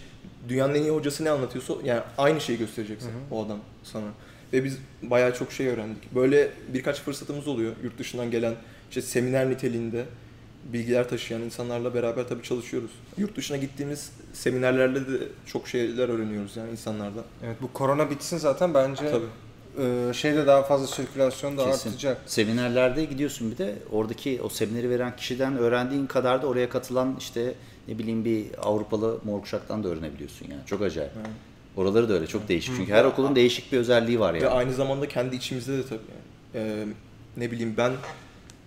[0.49, 4.07] dünyanın en iyi hocası ne anlatıyorsa yani aynı şeyi göstereceksin o adam sana.
[4.53, 6.15] Ve biz bayağı çok şey öğrendik.
[6.15, 8.53] Böyle birkaç fırsatımız oluyor yurt dışından gelen
[8.89, 10.05] işte seminer niteliğinde
[10.73, 12.91] bilgiler taşıyan insanlarla beraber tabii çalışıyoruz.
[13.17, 17.23] Yurt dışına gittiğimiz seminerlerle de çok şeyler öğreniyoruz yani insanlardan.
[17.45, 19.25] Evet bu korona bitsin zaten bence Tabii.
[19.79, 21.89] E, şeyde daha fazla sirkülasyon da Kesin.
[21.89, 22.21] artacak.
[22.25, 27.53] Seminerlerde gidiyorsun bir de oradaki o semineri veren kişiden öğrendiğin kadar da oraya katılan işte
[27.87, 30.61] ne bileyim bir Avrupalı mor kuşaktan da öğrenebiliyorsun yani.
[30.65, 31.11] Çok acayip.
[31.15, 31.27] Yani.
[31.75, 32.75] Oraları da öyle çok değişik.
[32.75, 34.49] Çünkü her okulun değişik bir özelliği var Ve yani.
[34.49, 36.67] aynı zamanda kendi içimizde de tabii yani.
[36.67, 36.85] Ee,
[37.37, 37.91] ne bileyim ben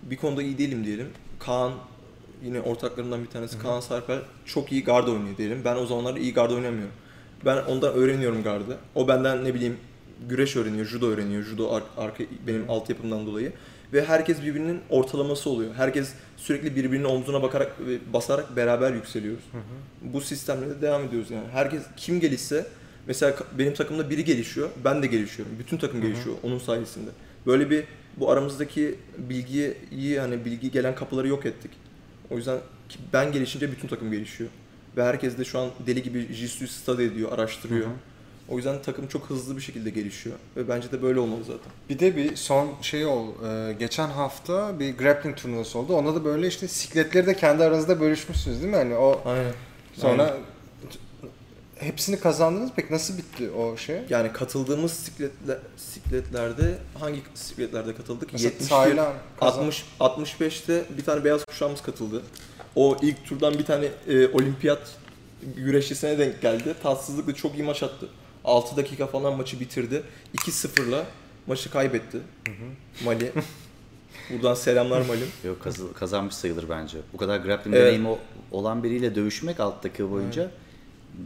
[0.03, 1.07] bir konuda iyi değilim diyelim.
[1.39, 1.71] Kaan
[2.43, 5.61] yine ortaklarımdan bir tanesi Kaan Sarper çok iyi garda oynuyor diyelim.
[5.65, 6.93] Ben o zamanlar iyi garda oynamıyorum.
[7.45, 8.77] Ben ondan öğreniyorum gardı.
[8.95, 9.77] O benden ne bileyim
[10.29, 11.43] güreş öğreniyor, judo öğreniyor.
[11.43, 13.51] Judo ar- arka benim altyapımdan dolayı.
[13.93, 15.73] Ve herkes birbirinin ortalaması oluyor.
[15.73, 19.43] Herkes sürekli birbirinin omzuna bakarak ve basarak beraber yükseliyoruz.
[20.01, 21.47] Bu sistemle de devam ediyoruz yani.
[21.51, 22.65] Herkes kim gelişse
[23.07, 25.55] mesela benim takımda biri gelişiyor, ben de gelişiyorum.
[25.59, 27.09] Bütün takım gelişiyor onun sayesinde.
[27.45, 27.83] Böyle bir
[28.17, 31.71] bu aramızdaki bilgiyi iyi hani bilgi gelen kapıları yok ettik.
[32.29, 32.57] O yüzden
[33.13, 34.49] ben gelişince bütün takım gelişiyor.
[34.97, 37.87] Ve herkes de şu an deli gibi Jiu-Jitsu study ediyor, araştırıyor.
[38.49, 40.35] O yüzden takım çok hızlı bir şekilde gelişiyor.
[40.57, 41.71] Ve bence de böyle olmalı zaten.
[41.89, 43.27] Bir de bir son şey ol.
[43.45, 45.93] e, geçen hafta bir grappling turnuvası oldu.
[45.95, 48.75] Onda da böyle işte sikletleri de kendi aranızda bölüşmüşsünüz değil mi?
[48.77, 49.53] Hani o Aynen.
[49.93, 50.37] sonra
[51.79, 52.69] hepsini kazandınız.
[52.75, 53.99] Peki nasıl bitti o şey?
[54.09, 58.33] Yani katıldığımız sikletle, sikletlerde hangi sikletlerde katıldık?
[58.33, 62.21] Mesela 71, Taylan kazan- 60, 65'te bir tane beyaz kuşağımız katıldı.
[62.75, 64.95] O ilk turdan bir tane e, olimpiyat
[65.55, 66.75] güreşçisine denk geldi.
[66.83, 68.07] Tatsızlıkla çok iyi maç attı.
[68.45, 70.03] 6 dakika falan maçı bitirdi.
[70.35, 71.05] 2-0'la
[71.47, 72.17] maçı kaybetti.
[73.05, 73.31] Mali.
[74.29, 75.23] Buradan selamlar Mali.
[75.43, 76.97] Yok kazı- kazanmış sayılır bence.
[77.13, 77.85] Bu kadar grappling Evet.
[77.87, 78.17] deneyimi
[78.51, 80.51] olan biriyle dövüşmek alt dakika boyunca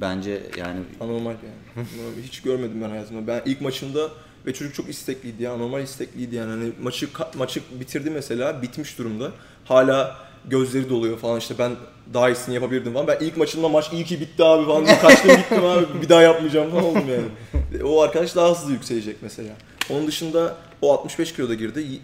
[0.01, 1.65] bence yani Anormal yani.
[1.97, 3.27] Bunu Hiç görmedim ben hayatımda.
[3.27, 4.09] Ben ilk maçında
[4.45, 5.53] ve çocuk çok istekliydi ya.
[5.53, 6.49] Anormal istekliydi yani.
[6.49, 8.61] Hani maçı maçı bitirdi mesela.
[8.61, 9.31] Bitmiş durumda.
[9.65, 10.17] Hala
[10.49, 11.71] gözleri doluyor falan işte ben
[12.13, 13.07] daha iyisini yapabilirdim falan.
[13.07, 14.85] Ben ilk maçımda maç iyi ki bitti abi falan.
[14.85, 17.83] diye Kaçtım gittim abi bir daha yapmayacağım falan oldum yani.
[17.83, 19.53] O arkadaş daha hızlı yükselecek mesela.
[19.89, 21.81] Onun dışında o 65 kiloda girdi.
[21.81, 21.99] Y-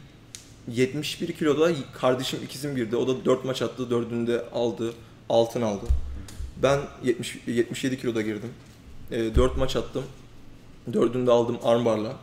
[0.67, 2.95] 71 kiloda kardeşim ikizim girdi.
[2.95, 3.89] O da 4 maç attı.
[3.89, 4.93] Dördünde aldı.
[5.30, 5.86] Altın aldı.
[6.63, 8.49] Ben 70, 77 kiloda girdim.
[9.12, 10.04] E, 4 maç attım.
[10.93, 12.15] Dördünde aldım armbarla.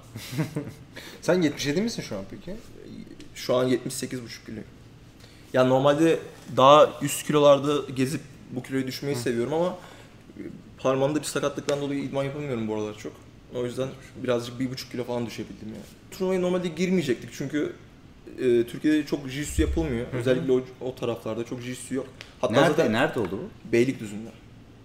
[1.22, 2.56] Sen 77 misin şu an peki?
[3.34, 4.60] Şu an 78,5 kilo.
[5.52, 6.18] Ya normalde
[6.56, 9.66] daha üst kilolarda gezip bu kiloyu düşmeyi seviyorum ama
[10.38, 10.42] e,
[10.78, 13.12] parmağımda bir sakatlıktan dolayı idman yapamıyorum bu aralar çok.
[13.54, 13.88] O yüzden
[14.22, 15.82] birazcık bir buçuk kilo falan düşebildim yani.
[16.10, 17.72] Turnuvaya normalde girmeyecektik çünkü
[18.38, 20.06] e, Türkiye'de çok jiu-jitsu yapılmıyor.
[20.12, 22.06] Özellikle o, o taraflarda çok jiu-jitsu yok.
[22.40, 23.72] Hatta nerede zaten nerede oldu bu?
[23.72, 24.28] Beylikdüzü'nde.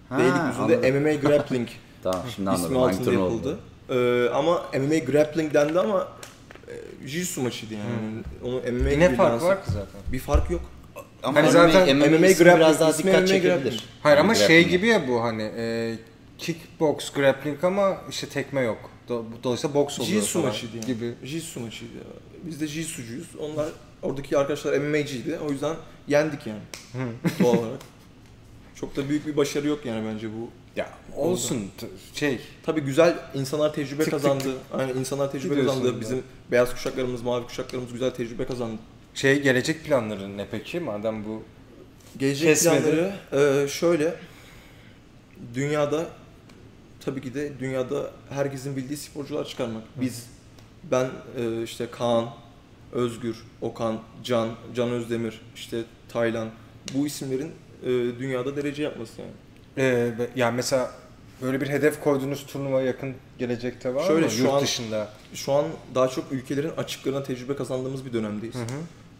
[0.08, 1.02] Ha, Beylikdüzü'nde anladım.
[1.02, 1.68] MMA grappling
[2.02, 3.48] Tamam şimdi ismi anladım hangi altında yapıldı.
[3.48, 3.58] oldu.
[3.90, 6.08] Ee, ama MMA grappling dendi ama
[7.06, 8.22] jiu-jitsu maçıydı yani.
[8.44, 10.00] Onu MMA E ne gibi fark lanse- var ki zaten?
[10.12, 10.60] Bir fark yok.
[11.22, 13.50] Ama Hani MMA, zaten MMA, MMA grappling- biraz daha dikkat MMA çekebilir.
[13.54, 13.80] grappling.
[14.02, 14.70] Hayır ama şey grappling.
[14.70, 15.94] gibi ya bu hani e,
[16.38, 18.90] kickbox grappling ama işte tekme yok.
[19.08, 20.86] Do- Dolayısıyla boks oluyor Jiu-jitsu maçıydı yani.
[20.86, 21.14] gibi.
[21.24, 21.94] Jiu-jitsu maçıydı.
[21.96, 22.04] ya.
[22.46, 23.36] Biz de jiu-jitsucuyuz.
[23.40, 23.68] Onlar
[24.02, 25.38] oradaki arkadaşlar MMA'ciydi.
[25.48, 25.76] O yüzden
[26.08, 26.60] yendik yani.
[27.42, 27.78] Doğal olarak.
[28.74, 30.50] Çok da büyük bir başarı yok yani bence bu.
[30.76, 31.70] Ya olsun
[32.14, 34.54] şey Tabii güzel insanlar tecrübe Tık tık kazandı.
[34.72, 36.00] Aynen insanlar tecrübe Gidiyorsun kazandı.
[36.00, 38.78] Bizim beyaz kuşaklarımız, mavi kuşaklarımız güzel tecrübe kazandı.
[39.14, 41.42] şey gelecek planları ne peki madem bu
[42.18, 42.82] Gelecek Kesmedi.
[42.82, 44.14] planları e, şöyle.
[45.54, 46.06] Dünyada
[47.00, 49.82] tabii ki de dünyada herkesin bildiği sporcular çıkarmak.
[50.00, 50.26] Biz
[50.90, 52.28] ben e, işte Kaan,
[52.92, 56.48] Özgür, Okan, Can, Can Özdemir, işte Taylan
[56.94, 59.32] bu isimlerin e, dünyada derece yapması yani.
[59.76, 59.82] E,
[60.18, 60.90] ve- yani mesela
[61.42, 64.30] böyle bir hedef koyduğunuz turnuva yakın gelecekte var Şöyle mı?
[64.32, 65.08] şu Yurt an- dışında.
[65.34, 68.56] Şu an daha çok ülkelerin açıklarına tecrübe kazandığımız bir dönemdeyiz.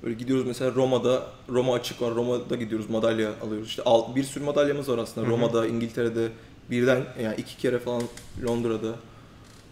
[0.02, 2.14] Böyle gidiyoruz mesela Roma'da, Roma açık var.
[2.14, 3.68] Roma'da gidiyoruz madalya alıyoruz.
[3.68, 5.26] İşte alt, bir sürü madalyamız var aslında.
[5.26, 6.28] Roma'da, İngiltere'de,
[6.70, 8.02] birden yani iki kere falan
[8.44, 8.94] Londra'da.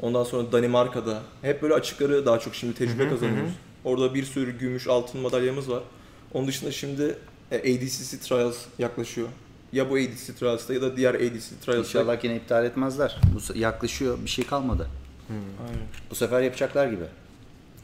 [0.00, 1.22] Ondan sonra Danimarka'da.
[1.42, 3.52] Hep böyle açıkları daha çok şimdi tecrübe kazanıyoruz.
[3.84, 5.82] Orada bir sürü gümüş, altın madalyamız var.
[6.34, 7.18] Onun dışında şimdi
[7.50, 9.28] e, ADCC Trials yaklaşıyor.
[9.72, 11.98] Ya bu ADCC Trials'ta ya da diğer ADCC Trials'ta.
[11.98, 13.16] İnşallah yine iptal etmezler.
[13.34, 14.88] Bu yaklaşıyor bir şey kalmadı.
[15.30, 15.82] Aynen.
[16.10, 17.04] Bu sefer yapacaklar gibi.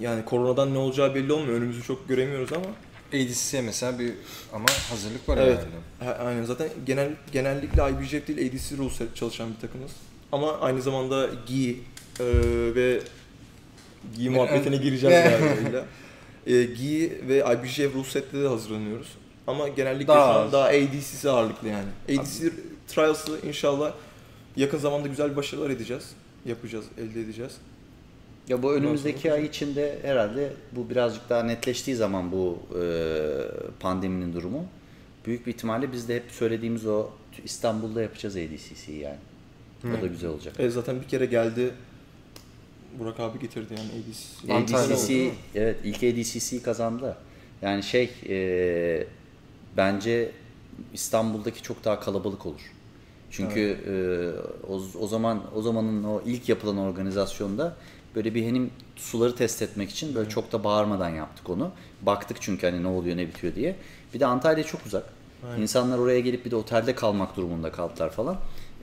[0.01, 1.55] Yani koronadan ne olacağı belli olmuyor.
[1.59, 2.66] Önümüzü çok göremiyoruz ama
[3.09, 4.12] ADC'ye mesela bir
[4.53, 5.59] ama hazırlık var Evet.
[6.01, 6.14] herhalde.
[6.18, 9.90] Ha, aynen zaten genel genellikle IBJJF değil ADC Rules çalışan bir takımız.
[10.33, 11.81] Ama aynı zamanda gi
[12.20, 12.24] e,
[12.74, 13.01] ve
[14.16, 15.85] gi muhabbetine gireceğiz galiba.
[16.46, 19.09] E, gi ve IBJJF ruhsette de hazırlanıyoruz.
[19.49, 21.89] Ama genellikle Daha şu an daha ADC'si ağırlıklı yani.
[22.21, 22.53] ADC
[22.89, 23.93] Trials'ı inşallah
[24.57, 26.11] yakın zamanda güzel başarılar edeceğiz.
[26.47, 27.53] Yapacağız, elde edeceğiz.
[28.49, 32.83] Ya bu önümüzdeki ay içinde herhalde bu birazcık daha netleştiği zaman bu e,
[33.81, 34.65] pandeminin durumu
[35.27, 37.07] büyük bir ihtimalle biz de hep söylediğimiz o
[37.45, 39.19] İstanbul'da yapacağız ADCC'yi yani.
[39.85, 40.61] O da güzel olacak.
[40.61, 41.71] E, zaten bir kere geldi.
[42.99, 43.89] Burak abi getirdi yani
[44.49, 45.35] ADCC, oldu.
[45.55, 47.17] evet ilk ADCC'yi kazandı.
[47.63, 49.07] Yani şey e,
[49.79, 50.33] bence
[50.95, 52.73] İstanbul'daki çok daha kalabalık olur.
[53.31, 53.95] Çünkü e,
[54.73, 57.77] o, o zaman o zamanın o ilk yapılan organizasyonda
[58.14, 61.71] böyle bir hem suları test etmek için böyle çok da bağırmadan yaptık onu.
[62.03, 63.77] Baktık çünkü hani ne oluyor ne bitiyor diye.
[64.14, 65.05] Bir de Antalya çok uzak.
[65.51, 65.62] Aynen.
[65.62, 68.37] İnsanlar oraya gelip bir de otelde kalmak durumunda kaldılar falan.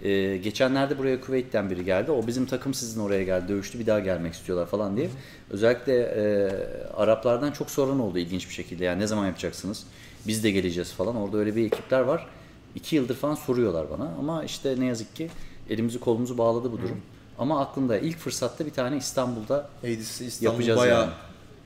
[0.03, 2.11] Ee, geçenlerde buraya Kuveyt'ten biri geldi.
[2.11, 5.09] O bizim takım sizin oraya geldi, dövüştü bir daha gelmek istiyorlar falan diye.
[5.49, 6.49] Özellikle e,
[6.97, 8.83] Araplardan çok soran oldu ilginç bir şekilde.
[8.83, 9.85] Yani ne zaman yapacaksınız?
[10.27, 11.15] Biz de geleceğiz falan.
[11.15, 12.27] Orada öyle bir ekipler var.
[12.75, 14.11] İki yıldır falan soruyorlar bana.
[14.19, 15.29] Ama işte ne yazık ki
[15.69, 17.01] elimizi kolumuzu bağladı bu durum.
[17.39, 21.11] Ama aklımda ilk fırsatta bir tane İstanbul'da ADC İstanbul Yapacağız bayağı yani.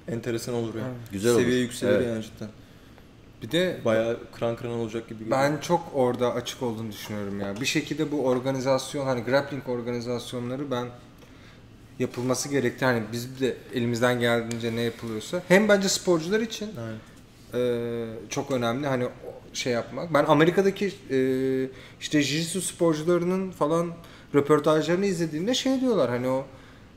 [0.07, 0.93] enteresan olur yani.
[1.11, 1.41] Güzel olur.
[1.41, 2.07] Seviye yükselir Evet.
[2.07, 2.49] yani cidden.
[3.41, 5.37] Bir de Bayağı kıran kıran olacak gibi geliyor.
[5.37, 7.61] ben çok orada açık olduğunu düşünüyorum ya.
[7.61, 10.87] Bir şekilde bu organizasyon hani grappling organizasyonları ben
[11.99, 12.85] yapılması gerekti.
[12.85, 16.97] Hani biz de elimizden geldiğince ne yapılıyorsa hem bence sporcular için Aynen.
[17.53, 17.59] E,
[18.29, 19.03] çok önemli hani
[19.53, 20.13] şey yapmak.
[20.13, 21.17] Ben Amerika'daki e,
[22.01, 23.91] işte jiu-jitsu sporcularının falan
[24.35, 26.45] röportajlarını izlediğimde şey diyorlar hani o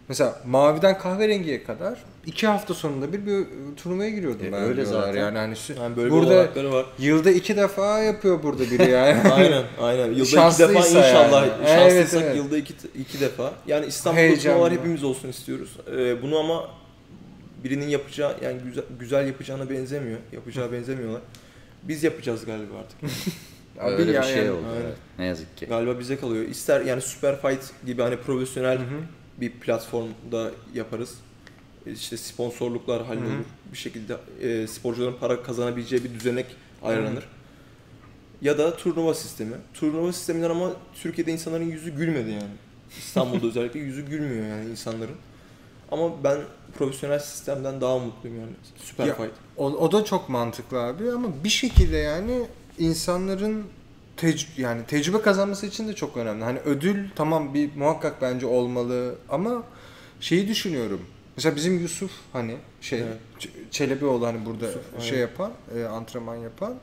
[0.09, 3.45] mesela maviden kahverengiye kadar iki hafta sonunda bir, bir
[3.77, 5.01] turnuvaya giriyordum E, ben öyle diyorlar.
[5.07, 5.21] zaten.
[5.21, 6.87] Yani hani Yani böyle bir burada olanakları var.
[6.99, 9.31] yılda iki defa yapıyor burada biri yani.
[9.33, 10.07] aynen aynen.
[10.13, 11.69] Yılda iki defa inşallah yani.
[11.69, 12.37] şanslıysak Evet, evet.
[12.37, 13.53] yılda iki, iki defa.
[13.67, 14.43] Yani İstanbul'da Heyecanlı.
[14.57, 15.77] turnuvalar hepimiz olsun istiyoruz.
[15.97, 16.65] Ee, bunu ama
[17.65, 20.19] birinin yapacağı yani güzel, güzel yapacağına benzemiyor.
[20.33, 21.23] Yapacağı benzemiyorlar.
[21.83, 22.99] Biz yapacağız galiba artık.
[23.81, 24.51] Abi öyle ya bir şey yani.
[24.51, 24.67] oldu.
[24.73, 24.87] Aynen.
[24.87, 24.97] evet.
[25.19, 25.67] Ne yazık ki.
[25.67, 26.45] Galiba bize kalıyor.
[26.45, 29.01] İster yani Super Fight gibi hani profesyonel Hı hı.
[29.41, 31.15] bir platformda yaparız.
[31.87, 33.25] İşte sponsorluklar hallolur.
[33.25, 33.73] Hı hı.
[33.73, 36.47] Bir şekilde e, sporcuların para kazanabileceği bir düzenek
[36.83, 37.25] ayarlanır.
[38.43, 39.55] Ya da turnuva sistemi.
[39.75, 40.73] Turnuva sisteminden ama
[41.03, 42.51] Türkiye'de insanların yüzü gülmedi yani.
[42.99, 45.17] İstanbul'da özellikle yüzü gülmüyor yani insanların.
[45.93, 46.39] Ama ben
[46.79, 48.53] profesyonel sistemden daha mutluyum yani.
[48.77, 49.31] Super Ya, Fight.
[49.57, 52.47] O, o da çok mantıklı abi ama bir şekilde yani
[52.79, 53.65] insanların
[54.19, 56.45] tec- yani tecrübe kazanması için de çok önemli.
[56.45, 59.63] Hani ödül tamam bir muhakkak bence olmalı ama
[60.21, 61.01] şeyi düşünüyorum.
[61.37, 63.17] Mesela bizim Yusuf hani şey Evet.
[63.71, 65.21] Çelebioğlu hani burada Yusuf, şey aynen.
[65.21, 66.75] yapan, e, antrenman yapan.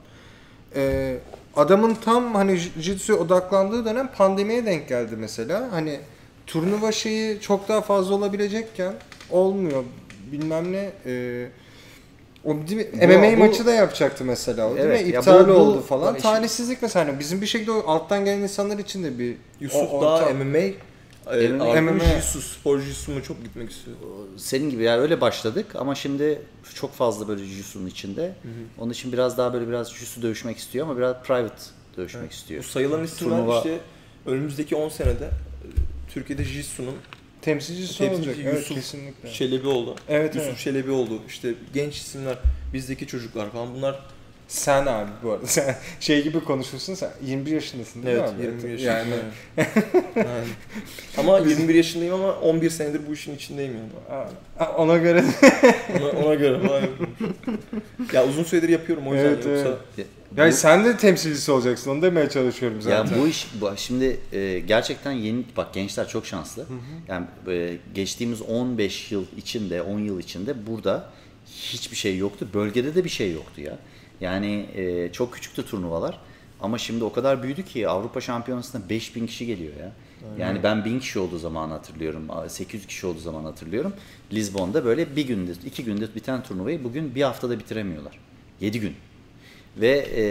[0.75, 1.17] E,
[1.55, 5.71] adamın tam hani jiu-jitsu'ya odaklandığı dönem pandemiye denk geldi mesela.
[5.71, 5.99] Hani
[6.53, 8.93] turnuva şeyi çok daha fazla olabilecekken
[9.29, 9.83] olmuyor.
[10.31, 11.47] Bilmem ne e,
[12.45, 12.87] o değil mi?
[12.93, 15.13] Bu- MMA bu- maçı da yapacaktı mesela o değil Evet, mi?
[15.13, 16.15] ya İptal bu- bu- oldu falan.
[16.15, 20.01] bu Talihsizlik mesela hani bizim bir şekilde alttan gelen insanlar için de bir Yusuf o-
[20.01, 21.47] daha ortam- MMA, e,
[21.81, 22.03] MMA.
[22.03, 23.97] jiu-jitsu, spor jiu mu çok gitmek istiyor.
[24.37, 26.41] Senin gibi yani öyle başladık ama şimdi
[26.75, 28.33] çok fazla böyle jiu-jitsu'nun içinde.
[28.77, 31.63] Onun için biraz daha böyle biraz jiu-jitsu dövüşmek istiyor ama biraz private
[31.97, 32.63] dövüşmek Bu istiyor.
[32.63, 33.77] sayılan isimler Turnuva- işte
[34.25, 35.29] önümüzdeki 10 senede
[36.09, 36.95] Türkiye'de Jiu-Jitsu'nun
[37.41, 38.45] temsilcisi Temsilci olacak.
[38.47, 39.31] Evet Yusuf kesinlikle.
[39.31, 40.59] Çelebioğlu, Evet, Yusuf evet.
[40.59, 42.37] Çelebioğlu, işte genç isimler,
[42.73, 43.99] bizdeki çocuklar falan bunlar
[44.49, 48.45] Sen abi bu arada sen şey gibi konuşuyorsun sen 21 yaşındasın değil evet mi abi?
[48.45, 49.07] 21 yaşındayım.
[49.57, 49.67] Yani
[50.15, 50.47] Yani.
[51.17, 54.69] Ama 21 yaşındayım ama 11 senedir bu işin içindeyim yani.
[54.77, 55.23] ona göre
[55.99, 56.59] Ona, ona göre
[58.13, 60.07] ya uzun süredir yapıyorum o yüzden Evet, yoksa evet.
[60.31, 63.15] Bu- ya sen de temsilcisi olacaksın onu demeye çalışıyorum zaten.
[63.15, 66.65] Ya bu iş bu, şimdi e, gerçekten yeni bak gençler çok şanslı.
[67.07, 71.09] Yani e, geçtiğimiz 15 yıl içinde 10 yıl içinde burada
[71.55, 72.47] hiçbir şey yoktu.
[72.53, 73.77] Bölgede de bir şey yoktu ya.
[74.21, 76.19] Yani e, çok küçüktü turnuvalar.
[76.61, 79.91] Ama şimdi o kadar büyüdü ki Avrupa Şampiyonası'na 5000 kişi geliyor ya.
[80.37, 82.27] Yani ben 1000 kişi olduğu zaman hatırlıyorum.
[82.47, 83.93] 800 kişi olduğu zaman hatırlıyorum.
[84.33, 88.19] Lisbon'da böyle bir günde, iki günde biten turnuvayı bugün bir haftada bitiremiyorlar.
[88.61, 88.95] 7 gün.
[89.77, 90.23] Ve e,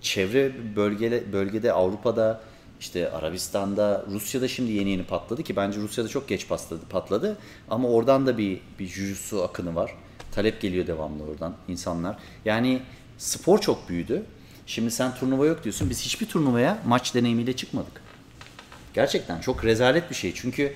[0.00, 2.40] çevre bölgede, bölgede Avrupa'da
[2.80, 7.38] işte Arabistan'da Rusya'da şimdi yeni yeni patladı ki bence Rusya'da çok geç patladı, patladı.
[7.70, 9.94] ama oradan da bir bir jujutsu akını var.
[10.32, 12.16] Talep geliyor devamlı oradan insanlar.
[12.44, 12.82] Yani
[13.18, 14.22] spor çok büyüdü.
[14.66, 15.90] Şimdi sen turnuva yok diyorsun.
[15.90, 18.02] Biz hiçbir turnuvaya maç deneyimiyle çıkmadık.
[18.94, 20.34] Gerçekten çok rezalet bir şey.
[20.34, 20.74] Çünkü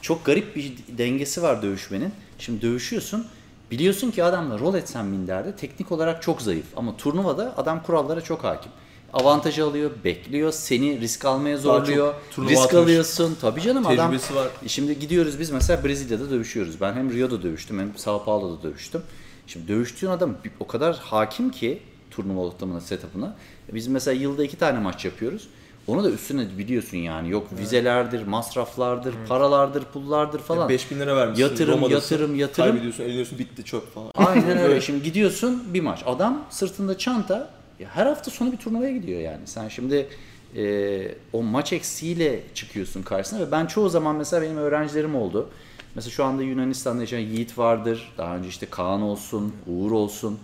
[0.00, 2.12] çok garip bir dengesi var dövüşmenin.
[2.38, 3.26] Şimdi dövüşüyorsun.
[3.70, 6.66] Biliyorsun ki adamla rol etsen minderde teknik olarak çok zayıf.
[6.76, 8.72] Ama turnuvada adam kurallara çok hakim.
[9.14, 12.14] Avantajı alıyor, bekliyor, seni risk almaya zorluyor.
[12.38, 12.74] Risk atmış.
[12.74, 13.36] alıyorsun.
[13.40, 13.96] Tabii canım adam.
[14.10, 14.48] Tecrübesi var.
[14.66, 16.80] Şimdi gidiyoruz biz mesela Brezilya'da dövüşüyoruz.
[16.80, 19.02] Ben hem Rio'da dövüştüm hem Sao Paulo'da dövüştüm.
[19.46, 23.36] Şimdi dövüştüğün adam o kadar hakim ki turnuva ortamına, setup'ına.
[23.72, 25.48] Biz mesela yılda iki tane maç yapıyoruz.
[25.86, 27.30] Onu da üstüne biliyorsun yani.
[27.30, 30.68] Yok vizelerdir, masraflardır, paralardır, pullardır falan.
[30.68, 31.42] 5000 lira vermişsin.
[31.42, 32.68] Yatırım, Roma'dasın, yatırım, yatırım.
[32.70, 34.10] Kaybediyorsun, eliyorsun bitti çöp falan.
[34.14, 34.80] Aynen öyle.
[34.80, 36.02] Şimdi gidiyorsun bir maç.
[36.06, 37.50] Adam sırtında çanta.
[37.80, 39.46] Ya her hafta sonu bir turnuvaya gidiyor yani.
[39.46, 40.08] Sen şimdi
[40.56, 45.50] e, o maç eksiğiyle çıkıyorsun karşısına ve ben çoğu zaman mesela benim öğrencilerim oldu.
[45.94, 48.12] Mesela şu anda Yunanistan'da yaşayan Yiğit vardır.
[48.18, 50.38] Daha önce işte Kaan olsun, Uğur olsun.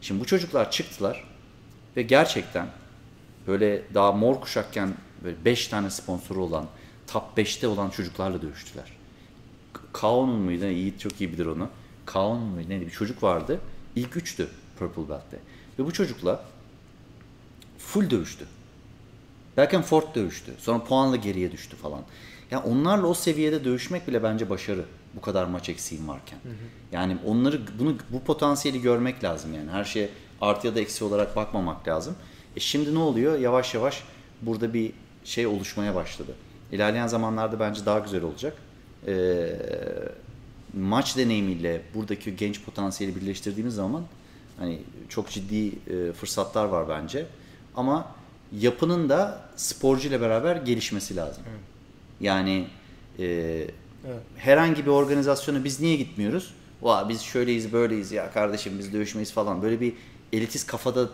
[0.00, 1.24] Şimdi bu çocuklar çıktılar
[1.96, 2.66] ve gerçekten
[3.46, 4.94] böyle daha mor kuşakken
[5.24, 6.66] böyle 5 tane sponsoru olan,
[7.06, 8.92] top 5'te olan çocuklarla dövüştüler.
[9.92, 10.64] Kaon'un muydu?
[10.64, 11.68] Yiğit çok iyi bilir onu.
[12.06, 12.68] Kaon muydu?
[12.68, 12.86] Neydi?
[12.86, 13.60] Bir çocuk vardı.
[13.96, 15.38] İlk üçtü Purple Belt'te.
[15.78, 16.44] Ve bu çocukla
[17.86, 18.46] full dövüştü.
[19.56, 20.52] Belki Ford dövüştü.
[20.58, 22.00] Sonra puanla geriye düştü falan.
[22.50, 24.84] Yani onlarla o seviyede dövüşmek bile bence başarı.
[25.16, 26.38] Bu kadar maç eksiğin varken.
[26.92, 29.70] Yani onları bunu bu potansiyeli görmek lazım yani.
[29.70, 30.08] Her şeye
[30.40, 32.14] artı ya da eksi olarak bakmamak lazım.
[32.56, 33.38] E şimdi ne oluyor?
[33.38, 34.02] Yavaş yavaş
[34.42, 34.92] burada bir
[35.24, 36.34] şey oluşmaya başladı.
[36.72, 38.56] İlerleyen zamanlarda bence daha güzel olacak.
[39.06, 39.46] Ee,
[40.74, 44.02] maç deneyimiyle buradaki genç potansiyeli birleştirdiğimiz zaman
[44.58, 47.26] hani çok ciddi e, fırsatlar var bence.
[47.76, 48.06] Ama
[48.52, 51.42] yapının da sporcu ile beraber gelişmesi lazım.
[52.20, 52.66] Yani
[53.18, 53.66] e,
[54.36, 56.54] herhangi bir organizasyona biz niye gitmiyoruz?
[56.82, 59.62] Vay biz şöyleyiz böyleyiz ya kardeşim biz dövüşmeyiz falan.
[59.62, 59.92] Böyle bir
[60.32, 61.08] elitist kafada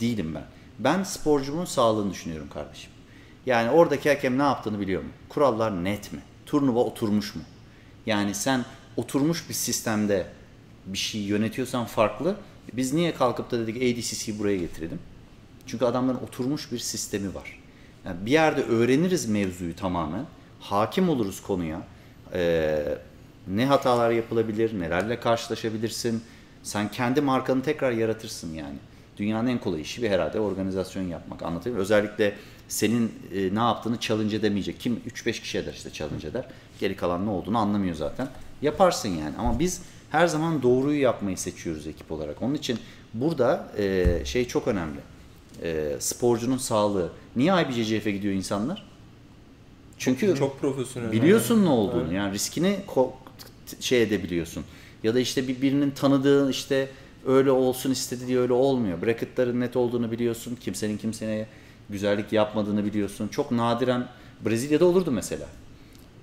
[0.00, 0.44] değilim ben.
[0.78, 2.90] Ben sporcumun sağlığını düşünüyorum kardeşim.
[3.46, 5.08] Yani oradaki hakem ne yaptığını biliyor mu?
[5.28, 6.18] Kurallar net mi?
[6.46, 7.42] Turnuva oturmuş mu?
[8.06, 8.64] Yani sen
[8.96, 10.26] oturmuş bir sistemde
[10.86, 12.36] bir şey yönetiyorsan farklı.
[12.72, 14.98] Biz niye kalkıp da dedik ADCC'yi buraya getirelim?
[15.66, 17.60] Çünkü adamların oturmuş bir sistemi var.
[18.04, 20.26] Yani bir yerde öğreniriz mevzuyu tamamen.
[20.60, 21.82] Hakim oluruz konuya.
[22.32, 22.98] Ee,
[23.48, 26.22] ne hatalar yapılabilir, nelerle karşılaşabilirsin.
[26.62, 28.76] Sen kendi markanı tekrar yaratırsın yani.
[29.16, 31.42] Dünyanın en kolay işi bir herhalde organizasyon yapmak.
[31.42, 31.78] Anlatayım?
[31.78, 32.34] Özellikle
[32.68, 34.80] senin e, ne yaptığını challenge edemeyecek.
[34.80, 36.44] Kim 3-5 kişi eder işte challenge eder.
[36.80, 38.28] Geri kalan ne olduğunu anlamıyor zaten.
[38.62, 39.34] Yaparsın yani.
[39.38, 42.42] Ama biz her zaman doğruyu yapmayı seçiyoruz ekip olarak.
[42.42, 42.78] Onun için
[43.14, 45.00] burada e, şey çok önemli.
[45.62, 47.12] E, sporcunun sağlığı.
[47.36, 48.86] Niye IBJJF'e gidiyor insanlar?
[49.98, 51.12] Çünkü Çok profesyonel.
[51.12, 52.12] biliyorsun ne olduğunu.
[52.12, 52.76] Yani riskini
[53.80, 54.64] şey edebiliyorsun.
[55.02, 56.88] Ya da işte bir birinin tanıdığı işte
[57.26, 59.02] öyle olsun istedi diye öyle olmuyor.
[59.02, 60.58] Bracketların net olduğunu biliyorsun.
[60.60, 61.46] Kimsenin kimseye
[61.90, 63.28] güzellik yapmadığını biliyorsun.
[63.28, 64.08] Çok nadiren
[64.44, 65.46] Brezilya'da olurdu mesela.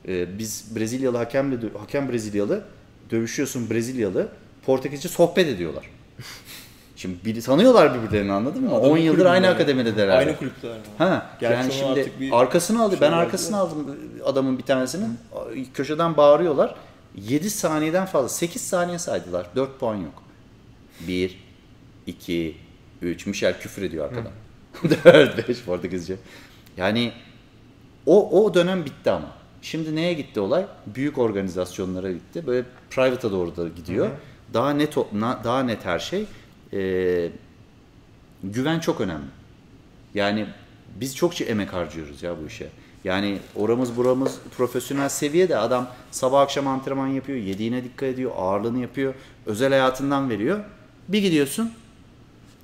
[0.08, 2.63] Ee, biz Brezilyalı hakemle hakem Brezilyalı
[3.12, 4.30] dövüşüyorsun Brezilyalı
[4.65, 5.89] Portekizce sohbet ediyorlar.
[7.04, 8.76] Şimdi biri tanıyorlar birbirlerini anladın mı?
[8.76, 9.56] Adamın 10 yıldır aynı yani.
[9.56, 10.08] akademideler.
[10.08, 10.68] Aynı kulüpte.
[10.98, 12.92] Ha, Gerçi yani şimdi bir arkasını aldı.
[12.92, 15.06] şey Ben arkasını aldım adamın bir tanesini.
[15.74, 16.76] Köşeden bağırıyorlar.
[17.16, 18.30] 7 saniyeden fazla.
[18.30, 19.48] 8 saniye saydılar.
[19.56, 20.24] 4 puan yok.
[21.08, 21.39] 1,
[22.08, 22.58] 2,
[23.02, 23.26] 3.
[23.26, 24.32] Michel küfür ediyor arkadan.
[25.13, 26.16] 4, 5 Portekizce.
[26.78, 27.12] Yani
[28.06, 29.28] o, o dönem bitti ama.
[29.62, 30.66] Şimdi neye gitti olay?
[30.86, 32.48] Büyük organizasyonlara gitti.
[32.48, 34.10] Böyle private'a doğru da gidiyor.
[34.54, 34.96] Daha net
[35.44, 36.26] daha net her şey.
[36.74, 37.30] Ee,
[38.44, 39.26] güven çok önemli.
[40.14, 40.48] Yani
[40.96, 42.70] biz çokça emek harcıyoruz ya bu işe.
[43.04, 49.14] Yani oramız buramız profesyonel seviyede adam sabah akşam antrenman yapıyor, yediğine dikkat ediyor, ağırlığını yapıyor,
[49.46, 50.60] özel hayatından veriyor.
[51.08, 51.72] Bir gidiyorsun,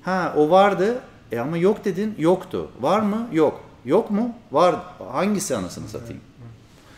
[0.02, 2.72] ha o vardı e ama yok dedin, yoktu.
[2.80, 3.28] Var mı?
[3.34, 3.62] Yok.
[3.86, 4.36] Yok mu?
[4.52, 4.76] Var.
[5.12, 6.22] Hangisi anasını satayım?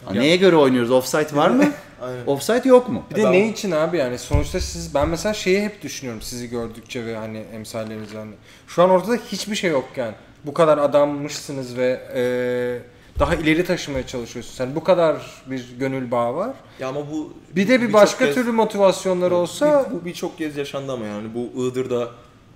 [0.05, 0.91] Ha, neye göre oynuyoruz?
[0.91, 1.63] Offside var mı?
[2.01, 2.25] Aynen.
[2.27, 3.03] Offside yok mu?
[3.11, 7.05] Bir de ne için abi yani sonuçta siz ben mesela şeyi hep düşünüyorum sizi gördükçe
[7.05, 8.31] ve hani emsallerinizi hani
[8.67, 12.21] şu an ortada hiçbir şey yokken bu kadar adammışsınız ve e,
[13.19, 14.59] daha ileri taşımaya çalışıyorsunuz.
[14.59, 15.15] Yani bu kadar
[15.47, 16.53] bir gönül bağı var.
[16.79, 20.37] Ya ama bu Bir de bir birçok başka kez- türlü motivasyonları olsa Bir- bu birçok
[20.37, 22.07] kez yaşandı ama yani bu Iğdır'da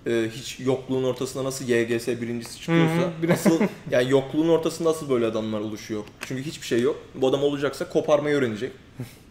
[0.07, 3.59] e, hiç yokluğun ortasında nasıl YGS birincisi çıkıyorsa Hı hı, bir- nasıl
[3.91, 6.03] yani yokluğun ortasında nasıl böyle adamlar oluşuyor?
[6.21, 6.95] Çünkü hiçbir şey yok.
[7.15, 8.71] Bu adam olacaksa koparmayı öğrenecek.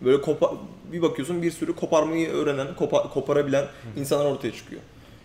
[0.05, 0.55] Böyle kopa,
[0.93, 4.81] bir bakıyorsun bir sürü koparmayı öğrenen, kopa- koparabilen insanlar ortaya çıkıyor.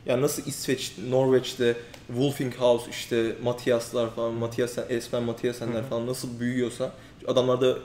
[0.06, 1.76] Yani nasıl İsveç, Norveç'te
[2.08, 6.92] Wolfinghaus işte Matiaslar falan, Matias, Espen Matiasenler falan nasıl büyüyorsa
[7.28, 7.78] adamlar da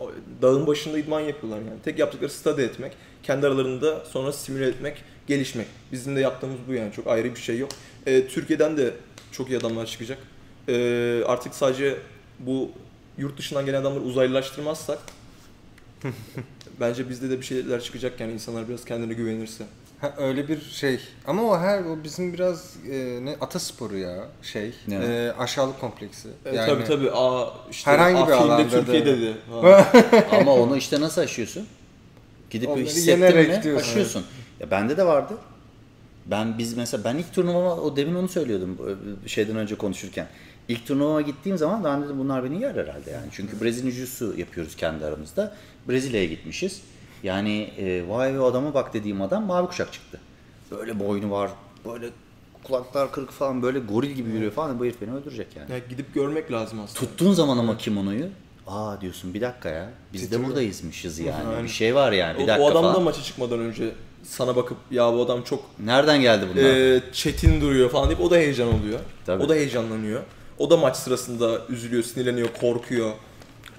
[0.00, 0.10] o-
[0.42, 1.80] dağın başında idman yapıyorlar yani.
[1.84, 5.66] Tek yaptıkları study etmek, kendi aralarında sonra simüle etmek, gelişmek.
[5.92, 6.92] Bizim de yaptığımız bu yani.
[6.92, 7.70] Çok ayrı bir şey yok.
[8.06, 8.94] Ee, Türkiye'den de
[9.32, 10.18] çok iyi adamlar çıkacak.
[10.68, 11.96] Ee, artık sadece
[12.38, 12.70] bu
[13.18, 14.98] yurt dışından gelen adamları uzaylılaştırmazsak
[16.80, 19.64] bence bizde de bir şeyler çıkacak yani insanlar biraz kendine güvenirse.
[20.00, 21.00] Ha, öyle bir şey.
[21.26, 24.74] Ama o her o bizim biraz e, ne atasporu ya şey.
[24.88, 24.94] Ne?
[24.94, 26.28] E, aşağılık kompleksi.
[26.44, 27.10] E, tabii tabii.
[27.12, 29.36] Aa, işte, Herhangi aa, bir alanda Türkiye'de dedi.
[29.50, 29.92] Ha.
[30.40, 31.66] Ama onu işte nasıl aşıyorsun?
[32.52, 33.90] Gidip Onları hissettin mi diyorsun.
[33.90, 34.24] aşıyorsun.
[34.60, 35.34] Ya bende de vardı.
[36.26, 38.78] Ben biz mesela ben ilk turnuvama o demin onu söylüyordum
[39.24, 40.26] e, şeyden önce konuşurken.
[40.68, 43.26] İlk turnuvama gittiğim zaman ben dedim bunlar beni yer herhalde yani.
[43.32, 45.56] Çünkü Brezilya Jiu-Jitsu yapıyoruz kendi aramızda.
[45.88, 46.80] Brezilya'ya gitmişiz.
[47.22, 50.20] Yani e, vay be adama bak dediğim adam mavi kuşak çıktı.
[50.70, 51.50] Böyle boynu var,
[51.84, 52.06] böyle
[52.64, 54.78] kulaklar kırık falan böyle goril gibi yürüyor falan.
[54.78, 55.72] Bu herif beni öldürecek yani.
[55.72, 57.00] Ya gidip görmek lazım aslında.
[57.00, 58.28] Tuttuğun zaman ama kimonoyu
[58.66, 60.48] aa diyorsun bir dakika ya biz de Titriyor.
[60.48, 61.46] buradayızmışız yani.
[61.50, 61.64] Aynen.
[61.64, 63.02] Bir şey var yani bir O, dakika o adam da falan.
[63.02, 63.92] maça çıkmadan önce
[64.24, 66.64] sana bakıp ya bu adam çok Nereden geldi bunlar?
[66.96, 68.98] e, çetin duruyor falan deyip o da heyecan oluyor.
[69.26, 69.42] Tabii.
[69.42, 70.22] O da heyecanlanıyor.
[70.58, 73.12] O da maç sırasında üzülüyor, sinirleniyor, korkuyor.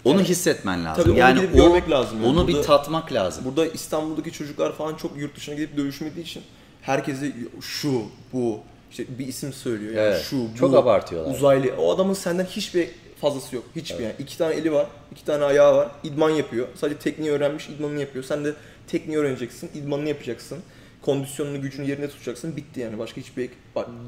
[0.06, 1.04] onu hissetmen lazım.
[1.04, 2.28] Tabii onu yani gidip o- görmek lazım yani.
[2.32, 3.46] Onu bir Burada- tatmak lazım.
[3.46, 6.44] Burada İstanbul'daki çocuklar falan çok yurt dışına gidip dövüşmediği için
[6.82, 8.02] herkese şu,
[8.34, 8.60] bu,
[8.92, 9.94] işte bir isim söylüyor.
[9.94, 10.58] Yani Evet, şu, bu.
[10.60, 11.36] çok abartıyorlar.
[11.36, 11.72] Uzaylı.
[11.78, 12.90] O adamın senden hiçbir
[13.24, 13.66] fazlası yok.
[13.76, 14.16] Hiçbir yani.
[14.20, 15.92] iki tane eli var, iki tane ayağı var.
[16.04, 16.68] İdman yapıyor.
[16.76, 18.24] Sadece tekniği öğrenmiş, idmanını yapıyor.
[18.24, 18.54] Sen de
[18.88, 20.60] tekniği öğreneceksin, idmanını yapacaksın.
[21.02, 22.56] Kondisyonunu, gücünü yerine tutacaksın.
[22.58, 23.00] Bitti yani.
[23.00, 23.50] Başka hiçbir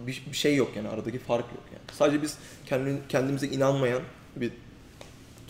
[0.07, 0.87] bir, bir şey yok yani.
[0.87, 1.81] Aradaki fark yok yani.
[1.91, 4.01] Sadece biz kendi, kendimize inanmayan
[4.35, 4.51] bir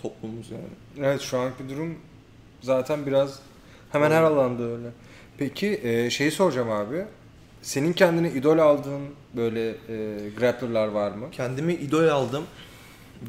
[0.01, 1.07] toplumuz yani.
[1.07, 1.97] Evet şu anki durum
[2.61, 3.39] zaten biraz
[3.91, 4.87] hemen her alanda öyle.
[5.37, 7.05] Peki e, şeyi soracağım abi.
[7.61, 9.01] Senin kendine idol aldığın
[9.35, 9.75] böyle e,
[10.39, 11.27] grappler'lar var mı?
[11.31, 12.43] Kendimi idol aldım.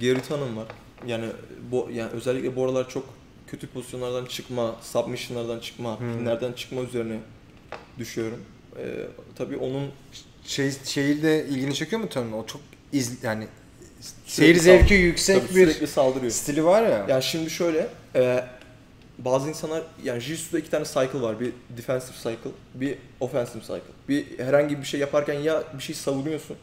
[0.00, 0.66] Gary Tanım var.
[1.06, 1.26] Yani
[1.70, 3.04] bu yani özellikle bu aralar çok
[3.46, 6.18] kötü pozisyonlardan çıkma, submissionlardan çıkma, Hmm.
[6.18, 7.18] pinlerden çıkma üzerine
[7.98, 8.40] düşüyorum.
[8.78, 9.06] Ee,
[9.38, 9.90] tabii onun
[10.46, 12.34] Şey şeyi de ilgini çekiyor mu Tony?
[12.34, 12.60] O çok
[12.92, 13.46] iz yani
[14.26, 16.32] seyir zevki yüksek tabii bir sürekli saldırıyor.
[16.32, 17.06] stili var ya.
[17.08, 18.44] Yani şimdi şöyle, e,
[19.18, 21.40] bazı insanlar yani Jiu-Jitsu'da iki tane cycle var.
[21.40, 23.80] Bir defensive cycle, bir offensive cycle.
[24.08, 26.56] Bir herhangi bir şey yaparken ya bir şey savunuyorsun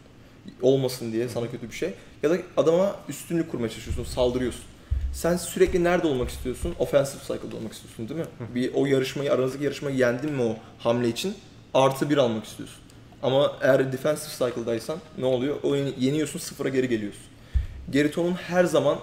[0.61, 1.93] olmasın diye sana kötü bir şey
[2.23, 4.63] ya da adama üstünlük kurmaya çalışıyorsun, saldırıyorsun.
[5.13, 6.75] Sen sürekli nerede olmak istiyorsun?
[6.79, 8.25] Offensive cycle'da olmak istiyorsun değil mi?
[8.55, 11.35] Bir o yarışmayı, aranızdaki yarışmayı yendin mi o hamle için?
[11.73, 12.77] Artı bir almak istiyorsun.
[13.23, 15.55] Ama eğer defensive cycle'daysan ne oluyor?
[15.63, 17.23] O yeniyorsun, sıfıra geri geliyorsun.
[17.89, 18.97] Geriton'un her zaman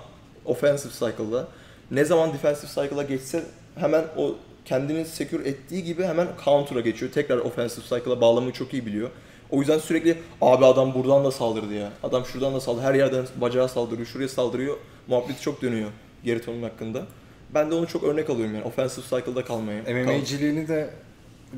[0.45, 1.49] offensive cycle'da
[1.91, 3.45] ne zaman defensive cycle'a geçse
[3.77, 7.13] hemen o kendini secure ettiği gibi hemen counter'a geçiyor.
[7.13, 9.11] Tekrar offensive cycle'a bağlamayı çok iyi biliyor.
[9.51, 11.93] O yüzden sürekli abi adam buradan da saldırdı ya.
[12.03, 12.85] Adam şuradan da saldırdı.
[12.87, 14.77] Her yerden bacağa saldırıyor, şuraya saldırıyor.
[15.07, 15.91] Muhabbeti çok dönüyor
[16.25, 17.07] Geriton'un hakkında.
[17.55, 19.83] Ben de onu çok örnek alıyorum yani offensive cycle'da kalmaya.
[19.83, 20.91] MMA'ciliğini de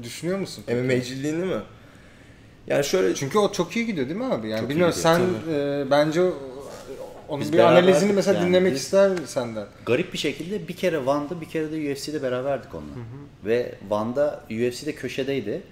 [0.02, 0.64] düşünüyor musun?
[0.66, 0.78] peki?
[0.83, 1.61] MMA'ciliğini mi?
[2.66, 4.48] Yani şöyle Çünkü o çok iyi gidiyor değil mi abi?
[4.48, 5.20] Yani Çok bilmiyorum sen
[5.52, 6.22] e, bence
[7.28, 8.48] onun Biz bir analizini mesela yani.
[8.48, 9.66] dinlemek Biz- ister senden.
[9.87, 12.94] Garip bir şekilde bir kere Van'da bir kere de UFC'de beraberdik onunla.
[13.44, 15.62] Ve Van'da UFC'de köşedeydi.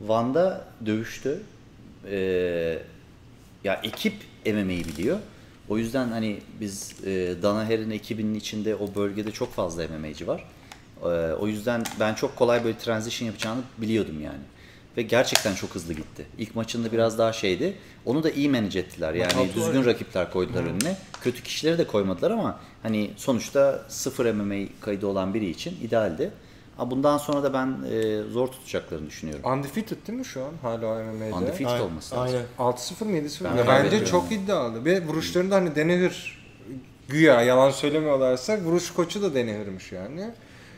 [0.00, 1.40] Van'da dövüştü.
[2.06, 2.78] Ee,
[3.64, 4.14] ya ekip
[4.46, 5.18] MMA'yi biliyor.
[5.68, 10.44] O yüzden hani biz e, Danaher'in ekibinin içinde o bölgede çok fazla MMA'ci var.
[11.02, 14.40] Ee, o yüzden ben çok kolay böyle transition yapacağını biliyordum yani.
[14.96, 16.26] Ve gerçekten çok hızlı gitti.
[16.38, 17.74] İlk maçında biraz daha şeydi.
[18.06, 19.14] Onu da iyi manage ettiler.
[19.14, 19.86] Yani var düzgün ya.
[19.86, 20.96] rakipler koydular önüne.
[21.20, 26.30] Kötü kişileri de koymadılar ama hani sonuçta sıfır MMA kaydı olan biri için idealdi.
[26.80, 29.52] Ha bundan sonra da ben e, zor tutacaklarını düşünüyorum.
[29.52, 31.34] Undefeated değil mi şu an hala MMA'de?
[31.34, 32.40] Undefeated Aynen, olması lazım.
[32.58, 32.72] Aynen.
[32.72, 33.64] 6-0 mı 7-0 Ben mı?
[33.68, 34.84] Bence çok iddialı.
[34.84, 36.38] Ve vuruşlarında hani Denehir
[37.08, 40.30] güya yalan söylemiyorlarsa vuruş koçu da Denehir'miş yani.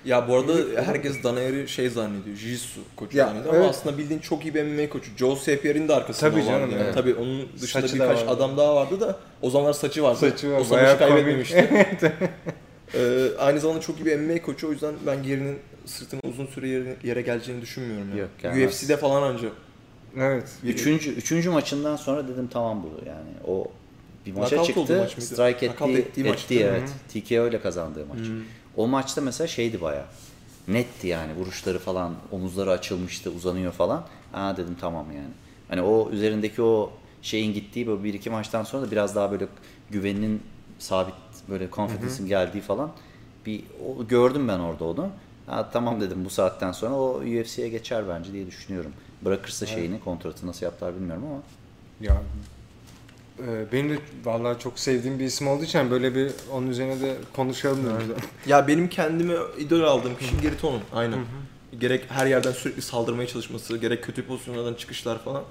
[0.05, 3.62] Ya bu arada herkes Danaher'i şey zannediyor, Jiu-Jitsu koçu Ya, zannediyor evet.
[3.65, 5.11] ama aslında bildiğin çok iyi bir MMA koçu.
[5.17, 5.47] Joe St.
[5.47, 6.73] Pierre'in de arkasında Tabii canım, vardı.
[6.73, 6.83] yani.
[6.85, 6.95] evet.
[6.95, 8.31] Tabii onun dışında Saçı da birkaç vardı.
[8.31, 10.19] adam daha vardı da o zamanlar saçı vardı.
[10.19, 11.88] Saçı var, o savaşı kaybetmemişti.
[12.95, 16.68] ee, aynı zamanda çok iyi bir MMA koçu o yüzden ben Geri'nin sırtının uzun süre
[16.68, 18.21] yere, yere geleceğini düşünmüyorum yani.
[18.21, 18.75] Yok, gelmez.
[18.75, 19.53] UFC'de falan ancak.
[20.16, 20.53] Evet.
[20.64, 23.31] Üçüncü, üçüncü maçından sonra dedim tamam bu yani.
[23.47, 23.66] O
[24.27, 24.99] bir maça Knockout çıktı.
[25.01, 25.27] maç mıydı?
[25.27, 26.61] strike Knockout etti, ettiği maç etti mi?
[26.61, 26.90] evet.
[27.09, 28.18] TKO ile kazandığı maç.
[28.77, 30.07] O maçta mesela şeydi baya.
[30.68, 34.07] Netti yani vuruşları falan, omuzları açılmıştı, uzanıyor falan.
[34.35, 35.33] Aa dedim tamam yani.
[35.68, 36.92] Hani o üzerindeki o
[37.23, 39.46] şeyin gittiği böyle bir iki maçtan sonra da biraz daha böyle
[39.90, 40.42] güveninin
[40.79, 41.15] sabit
[41.48, 42.92] böyle confidence'ın geldiği falan
[43.46, 45.11] bir o, gördüm ben orada onu.
[45.47, 48.93] Ha, tamam dedim bu saatten sonra o UFC'ye geçer bence diye düşünüyorum.
[49.23, 51.43] Bırakırsa şeyini, kontratı nasıl yaptılar bilmiyorum ama.
[52.01, 52.23] Ya
[53.49, 57.17] e, benim de vallahi çok sevdiğim bir isim olduğu için böyle bir onun üzerine de
[57.37, 58.03] konuşalım diyorum.
[58.47, 60.81] Ya benim kendime idol aldığım kişi Geri Ton'un.
[60.93, 61.19] Aynen.
[61.81, 65.43] Gerek her yerden sürekli saldırmaya çalışması, gerek kötü pozisyonlardan çıkışlar falan.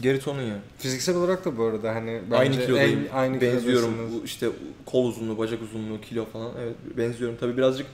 [0.00, 0.56] Geri Ton'un ya.
[0.78, 3.00] Fiziksel olarak da bu arada hani bence aynı kilodayım.
[3.12, 3.94] en- aynı benziyorum.
[4.12, 4.48] Bu işte
[4.86, 6.50] kol uzunluğu, bacak uzunluğu, kilo falan.
[6.62, 7.36] Evet benziyorum.
[7.40, 7.86] Tabii birazcık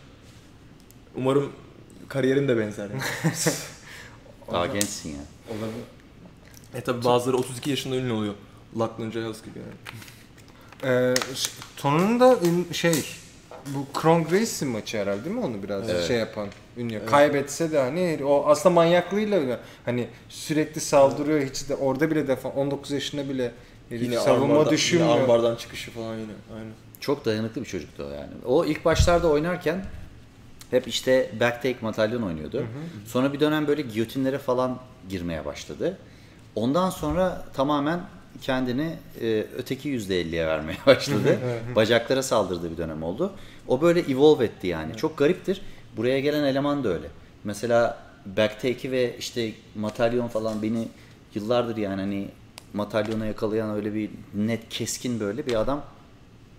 [1.16, 1.52] umarım
[2.08, 2.90] kariyerim de benzer.
[2.90, 3.02] Yani.
[4.52, 5.24] Daha gençsin ya.
[5.50, 5.84] Olabilir.
[6.74, 8.34] E tabi bazıları 32 yaşında ünlü oluyor.
[8.78, 9.74] Lachlan Giles gibi yani.
[10.84, 11.14] Ee,
[11.76, 12.38] Ton'un da
[12.72, 13.04] şey
[13.66, 16.06] bu Kron Gracie maçı herhalde değil mi onu biraz Evet.
[16.06, 17.06] şey yapan ünlü.
[17.06, 19.60] Kaybetse de hani o aslında manyaklığıyla.
[19.84, 23.52] Hani sürekli saldırıyor hiç de orada bile defa 19 yaşında bile
[23.90, 25.10] Yine savunma armbardan, düşünmüyor.
[25.10, 26.32] Yine armbardan çıkışı falan yine.
[26.54, 26.72] Aynen.
[27.00, 28.32] Çok dayanıklı bir çocuktu o yani.
[28.46, 29.84] O ilk başlarda oynarken
[30.70, 32.64] hep işte backtake matalyon oynuyordu.
[33.06, 35.98] Sonra bir dönem böyle giyotinlere falan girmeye başladı.
[36.54, 38.00] Ondan sonra tamamen
[38.42, 41.38] kendini e, öteki %50'ye vermeye başladı.
[41.76, 43.32] Bacaklara saldırdığı bir dönem oldu.
[43.68, 44.96] O böyle evolve etti yani.
[44.96, 45.62] Çok gariptir.
[45.96, 47.06] Buraya gelen eleman da öyle.
[47.44, 50.88] Mesela backtake'i ve işte matalyon falan beni
[51.34, 52.28] yıllardır yani hani
[52.74, 55.82] matalyona yakalayan öyle bir net keskin böyle bir adam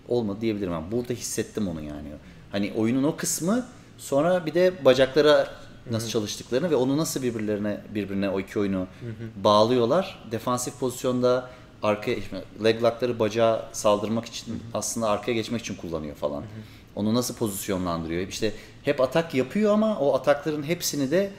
[0.08, 0.72] olmadı diyebilirim.
[0.72, 2.08] Ben burada hissettim onu yani.
[2.52, 3.66] Hani oyunun o kısmı
[4.02, 5.48] sonra bir de bacaklara
[5.90, 8.86] nasıl çalıştıklarını ve onu nasıl birbirlerine birbirine o iki oyunu
[9.44, 10.24] bağlıyorlar.
[10.30, 11.50] Defansif pozisyonda
[11.82, 12.16] arkaya
[12.64, 16.44] leg lock'ları bacağa saldırmak için aslında arkaya geçmek için kullanıyor falan.
[16.96, 18.28] Onu nasıl pozisyonlandırıyor?
[18.28, 21.30] İşte hep atak yapıyor ama o atakların hepsini de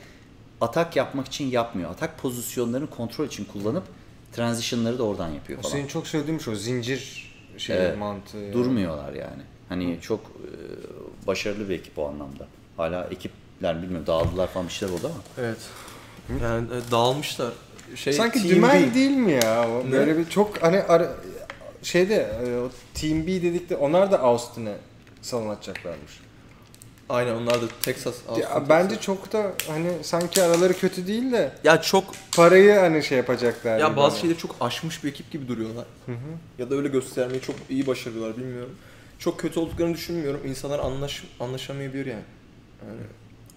[0.61, 1.91] atak yapmak için yapmıyor.
[1.91, 3.84] Atak pozisyonlarını kontrol için kullanıp
[4.32, 5.74] transition'ları da oradan yapıyor O falan.
[5.74, 7.97] senin çok söylediğin o zincir şey Evet.
[7.97, 8.53] mantığı.
[8.53, 9.41] Durmuyorlar yani.
[9.70, 10.49] Hani çok e,
[11.28, 12.48] başarılı bir ekip o anlamda.
[12.78, 15.46] Hala ekipler bilmiyorum dağıldılar falan bir şeyler oldu ama.
[15.48, 15.58] Evet.
[16.42, 17.50] Yani e, dağılmışlar.
[17.96, 18.94] Şey, Sanki dümen B.
[18.94, 19.70] değil mi ya?
[19.70, 19.92] O Ne?
[19.92, 21.12] böyle bir çok hani ara,
[21.84, 22.16] şeyde
[22.46, 24.76] e, o Team B dedik de onlar da Austin'e
[25.22, 26.20] salon açacaklarmış.
[27.10, 28.16] Aynen onlar da Texas.
[28.28, 28.70] Austin, Ya, Texas.
[28.70, 32.04] bence çok da hani sanki araları kötü değil de ya çok
[32.36, 33.80] parayı hani şey yapacaklar.
[33.80, 34.22] ya bazı hani.
[34.22, 35.86] şeyleri çok aşmış bir ekip gibi duruyorlar.
[36.60, 38.76] Ya da öyle göstermeyi çok iyi başarıyorlar bilmiyorum.
[39.24, 40.42] Çok kötü olduklarını düşünmüyorum.
[40.48, 42.24] İnsanlar anlaş anlaşamayabilir yani.
[42.88, 43.00] Yani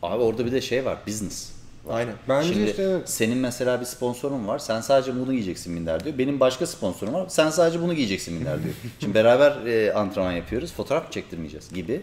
[0.03, 1.51] Abi orada bir de şey var business.
[1.89, 2.15] aynen.
[2.29, 3.09] Bence Şimdi işte evet.
[3.11, 4.59] senin mesela bir sponsorun var.
[4.59, 6.19] Sen sadece bunu giyeceksin minder diyor.
[6.19, 7.29] Benim başka sponsorum var.
[7.29, 8.75] Sen sadece bunu giyeceksin minder diyor.
[9.01, 10.73] Şimdi beraber e, antrenman yapıyoruz.
[10.73, 12.03] Fotoğraf çektirmeyeceğiz gibi.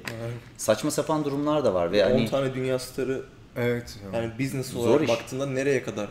[0.58, 3.22] Saçma sapan durumlar da var ve 10 hani tane dünya starı
[3.58, 3.96] Evet.
[4.14, 5.10] yani business Zor olarak iş.
[5.10, 6.08] baktığında nereye kadar?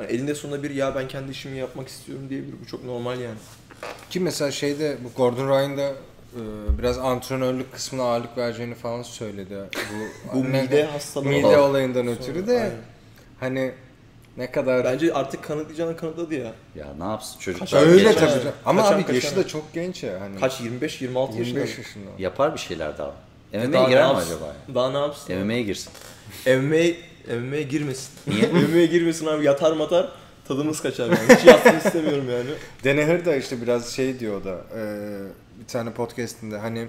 [0.00, 2.54] Yani elinde sonunda bir ya ben kendi işimi yapmak istiyorum diyebilir.
[2.64, 3.38] Bu çok normal yani.
[4.10, 5.92] Ki mesela şeyde bu Gordon Ryan'da
[6.78, 9.56] biraz antrenörlük kısmına ağırlık vereceğini falan söyledi.
[10.32, 12.72] Bu, Bu mide hastalığı mide olayından Sonra- ötürü de aynen.
[13.40, 13.72] hani
[14.36, 16.52] ne kadar Bence artık kanıtlayacağını kanıtladı ya.
[16.74, 17.60] ya ne yapsın çocuk.
[17.60, 18.30] Kaç- öyle Geçen- tabii.
[18.40, 18.52] canım.
[18.64, 19.44] Ama kaçan abi yaşı kaçan.
[19.44, 20.40] da çok genç ya hani.
[20.40, 21.58] Kaç 25 26 yaşında.
[21.58, 22.10] 25 yaşında.
[22.18, 23.12] Yapar bir şeyler daha.
[23.52, 24.46] MMA'ye girer mi acaba?
[24.46, 24.74] ya?
[24.74, 25.34] Daha ne yapsın?
[25.36, 25.92] MMA'ye girsin.
[26.46, 26.94] MMA
[27.36, 28.10] MMA'ye girmesin.
[28.26, 28.46] Niye?
[28.52, 30.08] MMA'ye girmesin abi yatar matar
[30.48, 31.18] tadımız kaçar yani.
[31.38, 32.50] Hiç yapsın istemiyorum yani.
[32.84, 34.82] Denehir da işte biraz şey diyor da e,
[35.62, 36.86] bir tane podcastinde hani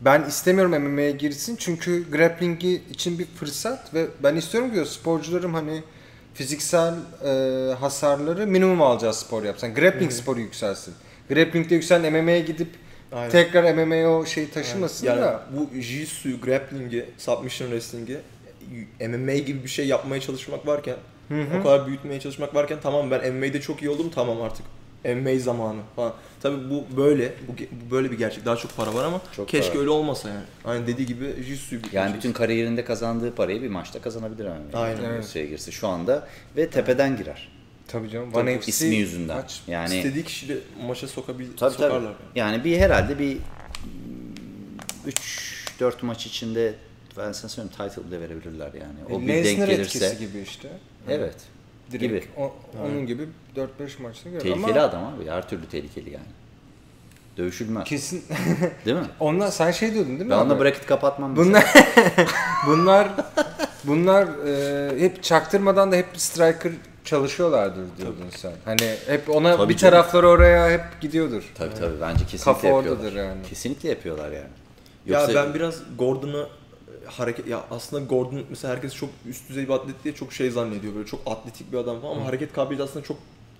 [0.00, 5.82] ben istemiyorum MMA'ye girsin çünkü grappling'i için bir fırsat ve ben istiyorum diyor sporcularım hani
[6.34, 6.94] fiziksel
[7.24, 9.74] e, hasarları minimum alacağı spor yapsın.
[9.74, 10.94] Grappling sporu yükselsin.
[11.28, 12.68] Grappling'de yükselen MMA'ye gidip
[13.12, 13.30] Aynen.
[13.30, 15.42] tekrar MMA'ye o şeyi taşımasın yani da.
[15.56, 18.18] bu Jiu-Jitsu'yu, grappling'i, submission wrestling'i
[19.08, 20.96] MMA gibi bir şey yapmaya çalışmak varken
[21.60, 24.66] o kadar büyütmeye çalışmak varken tamam ben MMA'de çok iyi oldum tamam artık
[25.04, 26.14] MMA zamanı falan.
[26.42, 28.44] Tabi bu böyle bu, ge- bu böyle bir gerçek.
[28.44, 29.80] Daha çok para var ama Çok keşke para.
[29.80, 30.44] öyle olmasa yani.
[30.64, 34.56] Aynı dediği gibi Jiu-Jitsu'yu Yani bütün kariyerinde kazandığı parayı bir maçta kazanabilir ama.
[34.82, 35.04] Aynen.
[35.04, 35.26] Evet.
[35.28, 37.48] Şeye girse şu anda ve tepeden girer.
[37.88, 38.32] Tabii canım.
[38.32, 39.36] Tabii, One FC ismi yüzünden.
[39.36, 39.60] maç.
[39.66, 40.54] Yani istediği kişiyle
[40.86, 42.00] maça sokabil tabii sokarlar.
[42.00, 42.38] tabii.
[42.38, 43.36] Yani bir herhalde bir
[45.80, 46.74] 3-4 maç içinde
[47.18, 48.98] ben sana söyleyeyim title bile verebilirler yani.
[49.16, 50.06] O bir denk Lesnar gelirse.
[50.06, 50.68] etkisi gibi işte.
[51.08, 51.34] Evet.
[51.92, 52.22] Direkt Gibi.
[52.36, 52.52] o-
[52.84, 54.42] onun gibi 4-5 maçta görüyor.
[54.54, 55.30] Tehlikeli Ama adam abi.
[55.30, 56.24] Her türlü tehlikeli yani.
[57.36, 57.84] Dövüşülmez.
[57.84, 58.24] kesin
[58.86, 59.06] Değil mi?
[59.20, 60.30] Onlar sen şey diyordun değil mi?
[60.30, 61.36] Ben onunla bracket kapatmam.
[61.36, 61.64] Bunlar
[62.66, 63.08] bunlar
[63.84, 66.72] bunlar e, hep çaktırmadan da hep striker
[67.04, 68.52] çalışıyorlardır diyordun sen.
[68.64, 69.92] Hani hep ona Tabii bir canım.
[69.92, 71.42] tarafları oraya hep gidiyordur.
[71.54, 72.90] Tabii tabii bence kesinlikle Kafa yapıyorlar.
[72.92, 73.42] oradadır yani.
[73.48, 74.48] Kesinlikle yapıyorlar yani.
[75.06, 76.46] Ya ben biraz Gordon'ı
[77.06, 80.94] hareket ya aslında Gordon mesela herkes çok üst düzey bir atlet diye çok şey zannediyor
[80.94, 83.16] böyle çok atletik bir adam falan ama hareket kabiliyeti aslında çok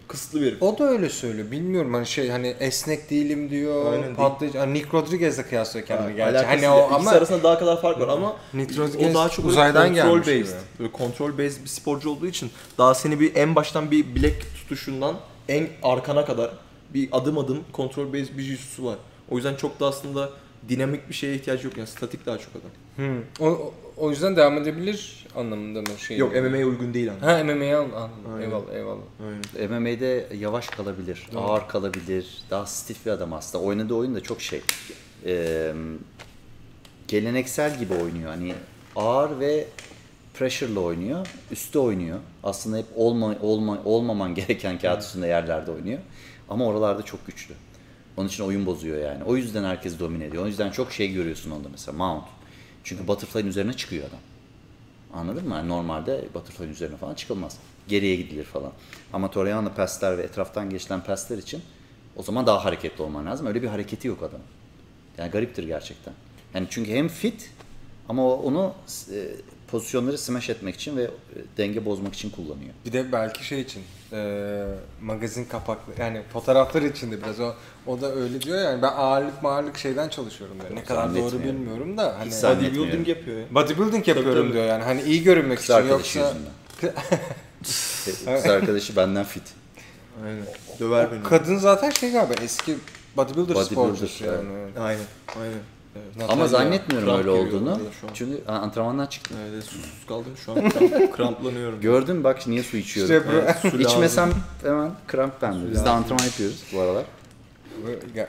[0.09, 0.63] kısıtlı bir herif.
[0.63, 1.51] O da öyle söylüyor.
[1.51, 3.93] Bilmiyorum hani şey hani esnek değilim diyor.
[3.93, 4.17] Aynen değil.
[4.17, 4.59] patlayıcı.
[4.59, 6.39] Hani Nick Rodriguez'le kıyaslıyor kendini gerçi.
[6.39, 9.29] Alakası Hani o İkisi ama arasında daha kadar fark var ama Nick o Rodriguez daha
[9.29, 10.43] çok uzaydan kontrol gibi.
[10.43, 10.57] based.
[10.79, 15.17] Böyle kontrol based bir sporcu olduğu için daha seni bir en baştan bir bilek tutuşundan
[15.49, 16.51] en arkana kadar
[16.95, 18.97] bir adım adım kontrol based bir jiu var.
[19.31, 20.31] O yüzden çok da aslında
[20.69, 22.71] dinamik bir şeye ihtiyacı yok yani statik daha çok adam.
[22.97, 23.23] Hı.
[23.41, 26.17] O, o- yüzden devam edebilir anlamında mı şey?
[26.19, 27.33] Yok MMA'ye uygun değil ama.
[27.33, 27.93] Ha MMA'ye al.
[27.93, 28.09] al.
[28.35, 28.43] Aynen.
[28.47, 29.03] Eyvallah eyvallah.
[29.61, 29.71] Aynen.
[29.81, 32.43] MMA'de yavaş kalabilir, ağır kalabilir.
[32.51, 33.65] Daha stiff bir adam aslında.
[33.65, 34.61] Oynadığı oyun da çok şey.
[35.27, 35.73] Ee,
[37.09, 38.31] geleneksel gibi oynuyor.
[38.31, 38.55] Hani
[38.97, 39.67] ağır ve
[40.35, 41.27] pressure'la oynuyor.
[41.51, 42.19] Üstte oynuyor.
[42.43, 45.99] Aslında hep olma, olma, olmaman gereken kağıt üstünde yerlerde oynuyor.
[46.49, 47.55] Ama oralarda çok güçlü.
[48.17, 49.25] Onun için oyun bozuyor yani.
[49.25, 50.45] O yüzden herkes domine ediyor.
[50.45, 52.25] O yüzden çok şey görüyorsun onda mesela Mount.
[52.85, 54.19] Çünkü butterfly'ın üzerine çıkıyor adam.
[55.13, 55.55] Anladın mı?
[55.55, 57.59] Yani normalde butterfly'ın üzerine falan çıkılmaz.
[57.89, 58.73] Geriye gidilir falan.
[59.13, 61.63] Ama Torreira paslar ve etraftan geçilen paslar için
[62.17, 63.47] o zaman daha hareketli olman lazım.
[63.47, 64.47] Öyle bir hareketi yok adamın.
[65.19, 66.15] Yani gariptir gerçekten.
[66.55, 67.51] Yani çünkü hem fit
[68.09, 68.75] ama onu
[69.13, 69.29] e,
[69.69, 71.09] pozisyonları smash etmek için ve e,
[71.57, 72.75] denge bozmak için kullanıyor.
[72.87, 73.83] Bir de belki şey için
[74.15, 74.65] e,
[75.03, 77.55] magazin kapaklı yani fotoğraflar için de biraz o
[77.87, 80.77] o da öyle diyor yani ben ağırlık ağırlık şeyden çalışıyorum diyor.
[80.77, 82.31] Ne kadar doğru bilmiyorum da hani.
[82.31, 83.45] Bodybuilding yapıyor ya.
[83.51, 84.53] bodybuilding yapıyorum tabii.
[84.53, 86.33] diyor yani hani iyi görünmek Kız için yoksa.
[88.25, 89.43] Kız arkadaşı benden fit.
[90.25, 90.45] Aynen.
[90.81, 91.23] Döver beni.
[91.23, 92.77] kadın zaten şey galiba eski
[93.17, 94.49] bodybuilder, Bodybuilder, sporcusu yani.
[94.79, 95.05] Aynen.
[95.41, 95.74] Aynen.
[95.97, 96.31] Evet.
[96.31, 97.81] Ama zannetmiyorum Kramp öyle olduğunu.
[98.15, 99.37] Çünkü antrenmandan çıktım.
[99.51, 100.59] Evet, susuz kaldım şu an.
[100.59, 101.81] Kramp- kramplanıyorum.
[101.81, 103.17] Gördün bak niye su içiyorum.
[103.17, 103.81] İşte bu- Evet, su.
[103.81, 104.31] İçmesem
[104.63, 105.71] hemen kramp bende.
[105.73, 107.05] Biz de antrenman yapıyoruz bu aralar.
[108.15, 108.29] Ya-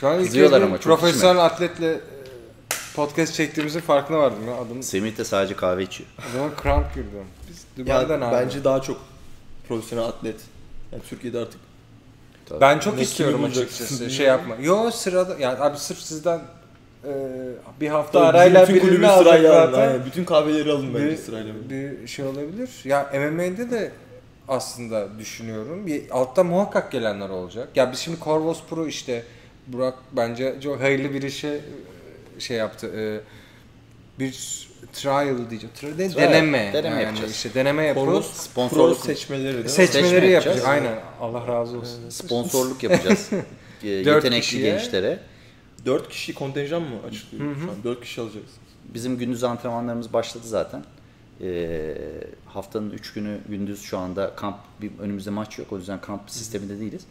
[0.00, 2.00] Şu an Kızıyorlar ama çok profesyonel atletle e,
[2.94, 4.54] podcast çektiğimizin farkına vardım ya.
[4.54, 6.08] Adım, Semih de sadece kahve içiyor.
[6.28, 7.06] o zaman kramp girdi.
[7.48, 8.32] Biz Ya, Dubai'den abi.
[8.34, 9.00] bence daha çok
[9.68, 10.36] profesyonel atlet.
[10.92, 11.60] Yani Türkiye'de artık
[12.60, 14.10] Ben çok Ne istiyorum açıkçası.
[14.10, 14.54] Şey yapma.
[14.62, 16.40] Yo sırada yani abi sırf sizden
[17.04, 17.12] e,
[17.80, 19.72] bir hafta Tabii arayla bütün birini kulübü sırayla alın.
[19.72, 19.88] zaten.
[19.88, 20.06] Aynen.
[20.06, 21.54] Bütün kahveleri alın bence Bir, sırayla.
[21.70, 22.70] bir şey olabilir.
[22.84, 23.92] Ya MMA'de de
[24.48, 25.86] aslında düşünüyorum.
[25.86, 27.68] Bir altta muhakkak gelenler olacak.
[27.74, 29.24] Ya biz şimdi Corvos Pro işte
[29.66, 31.48] Burak bence çok hayırlı bir işe
[32.36, 32.90] e, şey yaptı.
[32.96, 33.20] E,
[34.18, 35.74] bir trial diyeceğim.
[35.74, 36.70] Trial değil, Trial, deneme.
[36.72, 37.30] deneme yani yapacağız.
[37.32, 38.26] işte deneme yapıyoruz.
[38.26, 39.70] Sponsorluk- seçmeleri değil mi?
[39.70, 40.56] Seçmeleri Seçme yapacağız.
[40.56, 40.68] yapacağız.
[40.84, 41.00] Aynen.
[41.20, 42.08] Allah razı olsun.
[42.08, 43.30] Sponsorluk yapacağız.
[43.82, 44.62] Yetenekli kişiye.
[44.70, 45.18] gençlere.
[45.86, 47.76] 4 kişi kontenjan mı açılıyor şu an?
[47.84, 48.46] 4 kişi alacağız.
[48.94, 50.84] Bizim gündüz antrenmanlarımız başladı zaten.
[51.42, 51.94] Ee,
[52.46, 56.80] haftanın 3 günü gündüz şu anda kamp bir önümüzde maç yok o yüzden kamp sisteminde
[56.80, 57.02] değiliz.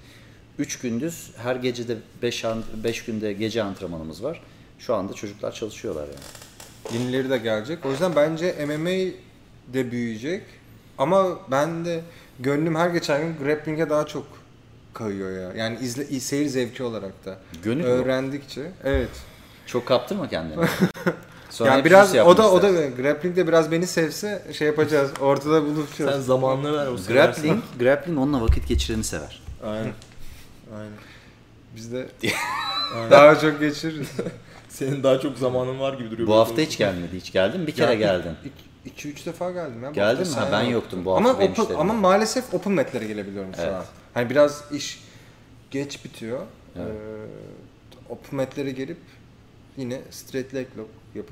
[0.59, 2.45] 3 gündüz her gecede 5
[2.84, 4.41] 5 günde gece antrenmanımız var.
[4.80, 6.15] Şu anda çocuklar çalışıyorlar yani.
[6.93, 7.85] Yenileri de gelecek.
[7.85, 9.13] O yüzden bence MMA
[9.73, 10.43] de büyüyecek.
[10.97, 12.01] Ama ben de
[12.39, 14.25] gönlüm her geçen gün grappling'e daha çok
[14.93, 15.65] kayıyor ya.
[15.65, 17.37] Yani izle, seyir zevki olarak da.
[17.63, 17.83] Gönül?
[17.83, 18.71] Öğrendikçe.
[18.83, 19.09] Evet.
[19.65, 20.65] Çok kaptırma kendini.
[21.49, 22.95] Sonra yani biraz jüz o da o da istersin.
[22.95, 25.11] grappling'de biraz beni sevse şey yapacağız.
[25.19, 26.11] Ortada buluşacağız.
[26.11, 27.13] Sen zamanını ver o seversen.
[27.13, 29.41] Grappling, grappling onunla vakit geçireni sever.
[29.63, 29.93] Aynen.
[30.77, 30.91] Aynen.
[31.75, 32.07] Biz de
[32.95, 33.11] Aynen.
[33.11, 34.07] daha çok geçiririz.
[34.80, 36.27] Senin daha çok zamanın var gibi duruyor.
[36.27, 37.15] Bu hafta hiç gelmedi.
[37.17, 37.67] Hiç geldin?
[37.67, 38.32] Bir kere Ya, geldin.
[38.97, 39.91] 2-3 defa geldim ya.
[39.91, 40.34] Geldin mi?
[40.34, 43.61] Ha, ben yoktum bu hafta Ama, benim open, işlerim ama maalesef open mat'lere gelebiliyorum şu
[43.61, 43.73] Evet.
[43.73, 43.86] an.
[44.13, 45.03] Hani biraz iş
[45.71, 46.39] geç bitiyor.
[46.75, 46.88] Evet.
[46.88, 48.97] Ee, open mat'lere gelip
[49.77, 50.89] yine straight leg lock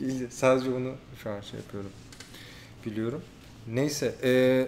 [0.00, 0.92] değil sadece onu
[1.22, 1.90] şu an şey yapıyorum.
[2.86, 3.22] Biliyorum.
[3.72, 4.14] Neyse.
[4.24, 4.66] E,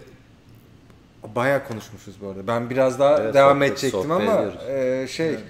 [1.34, 2.46] bayağı konuşmuşuz bu arada.
[2.46, 4.62] Ben biraz daha Evet, devam sohbet- edecektim sohbet ama ediyoruz.
[4.68, 5.40] e, şey Evet.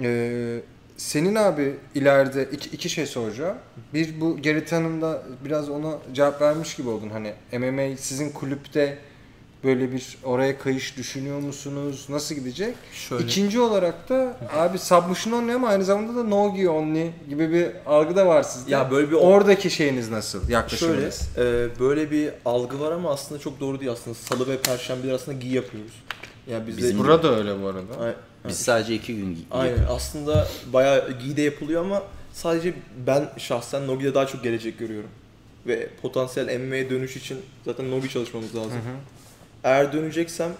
[0.00, 0.60] ee,
[0.98, 3.56] senin abi ileride iki, iki şey soracağım.
[3.94, 7.10] Bir bu Gerrit Hanım'da biraz ona cevap vermiş gibi oldun.
[7.10, 8.98] Hani MMA sizin kulüpte
[9.64, 12.06] böyle bir oraya kayış düşünüyor musunuz?
[12.08, 12.74] Nasıl gidecek?
[12.92, 13.24] Şöyle.
[13.24, 17.68] İkinci olarak da abi submission only ama aynı zamanda da no gi only gibi bir
[17.86, 18.70] algı da var sizde.
[18.70, 20.40] Ya böyle bir Oradaki şeyiniz nasıl?
[20.40, 21.28] Şöyle, Yaklaşımınız?
[21.38, 24.14] e, böyle bir algı var ama aslında çok doğru değil aslında.
[24.14, 25.92] Salı ve perşembeler aslında giy yapıyoruz.
[26.50, 28.00] Ya biz Bizim de, Burada öyle bu arada.
[28.04, 28.14] Ay-
[28.48, 29.70] Biz sadece iki gün Aynen.
[29.70, 29.94] yapıyoruz.
[29.96, 32.74] Aslında bayağı giy de yapılıyor ama sadece
[33.06, 35.10] ben şahsen Nogi'de daha çok gelecek görüyorum.
[35.66, 38.80] Ve potansiyel MMA'ye dönüş için zaten Nogi çalışmamız lazım.
[39.64, 40.50] Eğer döneceksem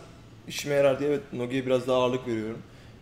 [0.48, 2.58] işime yarar diye evet Nogi'ye biraz daha ağırlık veriyorum.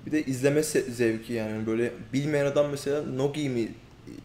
[0.07, 3.69] Bir de izleme zevki yani böyle bilmeyen adam mesela Nogi mi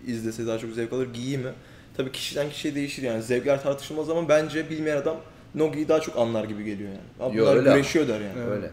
[0.08, 1.50] izlese daha çok zevk alır, Gi'yi mi?
[1.98, 5.18] Tabii kişiden kişiye değişir yani zevkler tartışılmaz ama bence bilmeyen adam
[5.56, 7.36] Nogi'yi daha çok anlar gibi geliyor yani.
[7.38, 7.78] Yo, bunlar öyle ama.
[7.78, 8.40] güreşiyor der yani.
[8.50, 8.66] Öyle.
[8.66, 8.72] Yani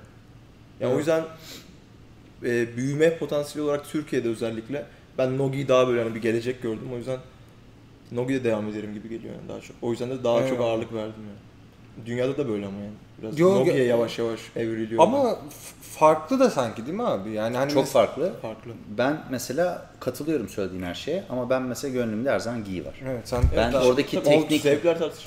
[0.80, 0.94] Evet.
[0.94, 1.24] o yüzden
[2.44, 4.84] e, büyüme potansiyeli olarak Türkiye'de özellikle
[5.18, 6.88] ben Nogi'yi daha böyle hani bir gelecek gördüm.
[6.94, 7.18] O yüzden
[8.12, 9.76] Nogi'de devam ederim gibi geliyor yani daha çok.
[9.82, 10.70] O yüzden de daha çok Eyvallah.
[10.70, 12.06] ağırlık verdim yani.
[12.06, 12.92] Dünyada da böyle ama yani.
[13.22, 15.02] Biraz Yo, Nogi'ye ge- yavaş yavaş evriliyor.
[15.02, 17.30] Ama f- farklı da sanki değil mi abi?
[17.30, 18.32] Yani hani Çok mes- farklı.
[18.42, 18.70] farklı.
[18.98, 22.94] Ben mesela katılıyorum söylediğin her şeye ama ben mesela gönlümde her zaman giy var.
[23.06, 24.62] Evet sen Ben Evet, oradaki tabii teknik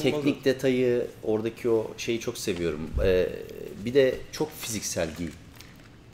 [0.01, 2.89] teknik detayı, oradaki o şeyi çok seviyorum.
[3.03, 3.27] Ee,
[3.85, 5.27] bir de çok fiziksel giy.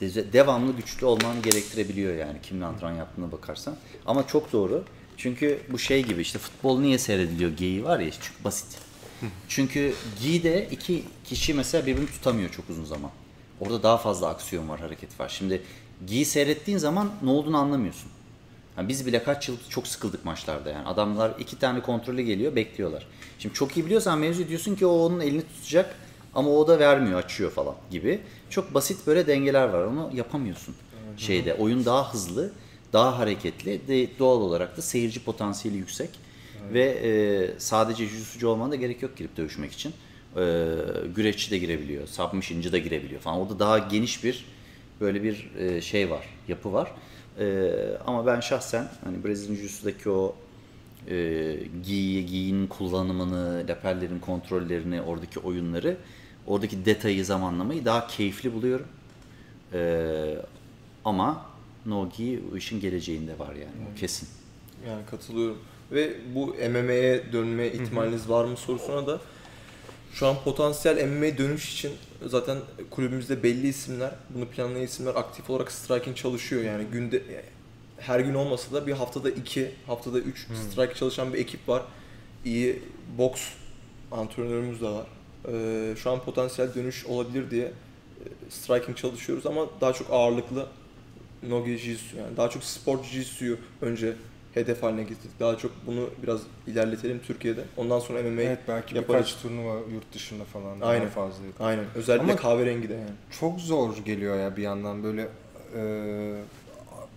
[0.01, 3.75] De- Devamlı güçlü olmanı gerektirebiliyor yani kimle antrenman yaptığına bakarsan.
[4.05, 4.83] Ama çok doğru.
[5.17, 8.67] Çünkü bu şey gibi işte futbol niye seyrediliyor geyiği var ya çünkü basit.
[9.47, 13.11] Çünkü giyde iki kişi mesela birbirini tutamıyor çok uzun zaman.
[13.59, 15.29] Orada daha fazla aksiyon var, hareket var.
[15.29, 15.61] Şimdi
[16.07, 18.11] giy seyrettiğin zaman ne olduğunu anlamıyorsun.
[18.77, 20.87] Yani biz bile kaç yıl çok sıkıldık maçlarda yani.
[20.87, 23.07] Adamlar iki tane kontrolü geliyor bekliyorlar.
[23.39, 25.95] Şimdi çok iyi biliyorsan mevzu diyorsun ki o onun elini tutacak
[26.37, 28.19] ama o da vermiyor açıyor falan gibi.
[28.49, 30.75] Çok basit böyle dengeler var onu yapamıyorsun
[31.17, 31.53] şeyde.
[31.53, 32.51] Oyun daha hızlı,
[32.93, 36.09] daha hareketli de doğal olarak da seyirci potansiyeli yüksek.
[36.73, 38.05] Ve e, sadece
[38.39, 39.93] jiu olmana da gerek yok girip dövüşmek için.
[40.35, 40.73] E,
[41.15, 43.39] güreşçi de girebiliyor, submission'cı da girebiliyor falan.
[43.39, 44.45] Orada daha geniş bir
[45.01, 46.91] böyle bir e, şey var, yapı var.
[47.39, 47.71] E,
[48.07, 50.35] ama ben şahsen hani Brezilya Jiu-Jitsu'daki o
[51.09, 51.15] e,
[51.85, 55.97] giy, giyin kullanımını, lapellerin kontrollerini, oradaki oyunları,
[56.47, 58.87] oradaki detayı, zamanlamayı daha keyifli buluyorum.
[59.73, 60.35] E,
[61.05, 61.45] ama
[61.85, 64.29] Nogi o işin geleceğinde var yani o kesin.
[64.87, 65.57] Yani katılıyorum.
[65.91, 69.19] Ve bu MMA'ye dönme ihtimaliniz var mı sorusuna da
[70.13, 71.91] şu an potansiyel MMA dönüş için
[72.25, 72.57] zaten
[72.89, 76.63] kulübümüzde belli isimler, bunu planlayan isimler aktif olarak striking çalışıyor.
[76.63, 77.21] Yani günde
[77.99, 81.83] her gün olmasa da bir haftada iki, haftada üç strike çalışan bir ekip var.
[82.45, 82.83] İyi
[83.17, 83.41] boks
[84.11, 85.07] antrenörümüz de var.
[85.51, 87.71] Ee, şu an potansiyel dönüş olabilir diye e,
[88.49, 90.65] striking çalışıyoruz ama daha çok ağırlıklı
[91.49, 94.13] Nogi Jiu-Jitsu yani daha çok spor Jiu-Jitsu'yu önce
[94.53, 95.39] hedef haline getirdik.
[95.39, 97.63] Daha çok bunu biraz ilerletelim Türkiye'de.
[97.77, 99.25] Ondan sonra MMA Evet belki yaparız.
[99.25, 101.09] birkaç turnuva yurt dışında falan daha Aynen.
[101.09, 101.43] fazla.
[101.59, 101.85] Aynen.
[101.95, 103.09] Özellikle Ama- kahverengi de yani.
[103.39, 105.27] Çok zor geliyor ya bir yandan böyle
[105.75, 105.81] e,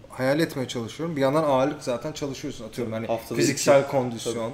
[0.09, 1.17] hayal etmeye çalışıyorum.
[1.17, 3.91] Bir yandan ağırlık zaten çalışıyorsun atıyorum hani Haftada fiziksel iki.
[3.91, 4.53] kondisyon.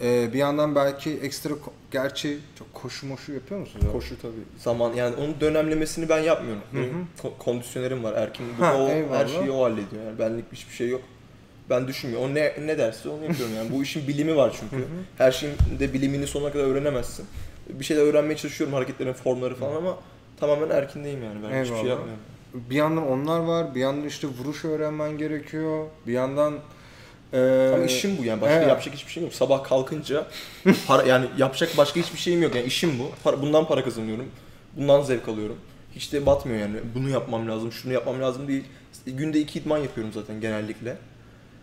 [0.00, 3.84] E, bir yandan belki ekstra ko- gerçi çok koşu moşu yapıyor musunuz?
[3.92, 4.32] Koşu tabii.
[4.58, 6.62] Zaman yani onun dönemlemesini ben yapmıyorum.
[6.74, 8.12] Benim ko- kondisyonerim var.
[8.12, 9.28] Erkin bu Ha, o her eyvallah.
[9.28, 10.04] şeyi o hallediyor.
[10.06, 11.00] Yani benlik hiçbir şey yok.
[11.70, 12.30] Ben düşünmüyorum.
[12.30, 13.72] O ne ne derse onu yapıyorum yani.
[13.72, 14.84] Bu işin bilimi var çünkü.
[15.18, 17.26] Her şeyin de bilimini sonuna kadar öğrenemezsin.
[17.68, 19.96] Bir şeyler öğrenmeye çalışıyorum hareketlerin formları falan ama
[20.40, 21.38] tamamen erkindeyim yani.
[21.42, 21.90] Ben hiçbir şey Eyvallah.
[21.90, 22.22] yapmıyorum.
[22.70, 25.86] Bir yandan onlar var, bir yandan işte vuruş öğrenmen gerekiyor.
[26.06, 26.54] Bir yandan
[27.34, 28.40] e, Ama işim bu yani.
[28.40, 28.68] Başka evet.
[28.68, 29.34] yapacak hiçbir şeyim yok.
[29.34, 30.26] Sabah kalkınca
[30.86, 32.54] para yani yapacak başka hiçbir şeyim yok.
[32.54, 33.10] Yani işim bu.
[33.24, 34.26] Para, bundan para kazanıyorum.
[34.76, 35.56] Bundan zevk alıyorum.
[35.94, 36.76] Hiç de batmıyor yani.
[36.94, 38.64] Bunu yapmam lazım, şunu yapmam lazım değil.
[39.06, 40.96] Günde iki idman yapıyorum zaten genellikle.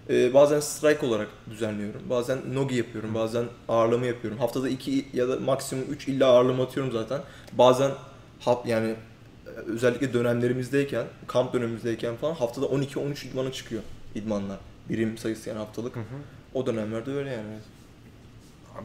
[0.09, 2.01] Ee, bazen strike olarak düzenliyorum.
[2.09, 3.15] Bazen nogi yapıyorum.
[3.15, 4.39] Bazen ağırlama yapıyorum.
[4.39, 7.22] Haftada iki ya da maksimum üç illa ağırlama atıyorum zaten.
[7.53, 7.91] Bazen
[8.39, 8.95] hap yani
[9.67, 13.82] özellikle dönemlerimizdeyken, kamp dönemimizdeyken falan haftada 12-13 idmana çıkıyor
[14.15, 14.57] idmanlar.
[14.91, 15.95] Birim sayısı yani haftalık.
[16.53, 17.47] O dönemlerde öyle yani.
[17.53, 18.83] evet.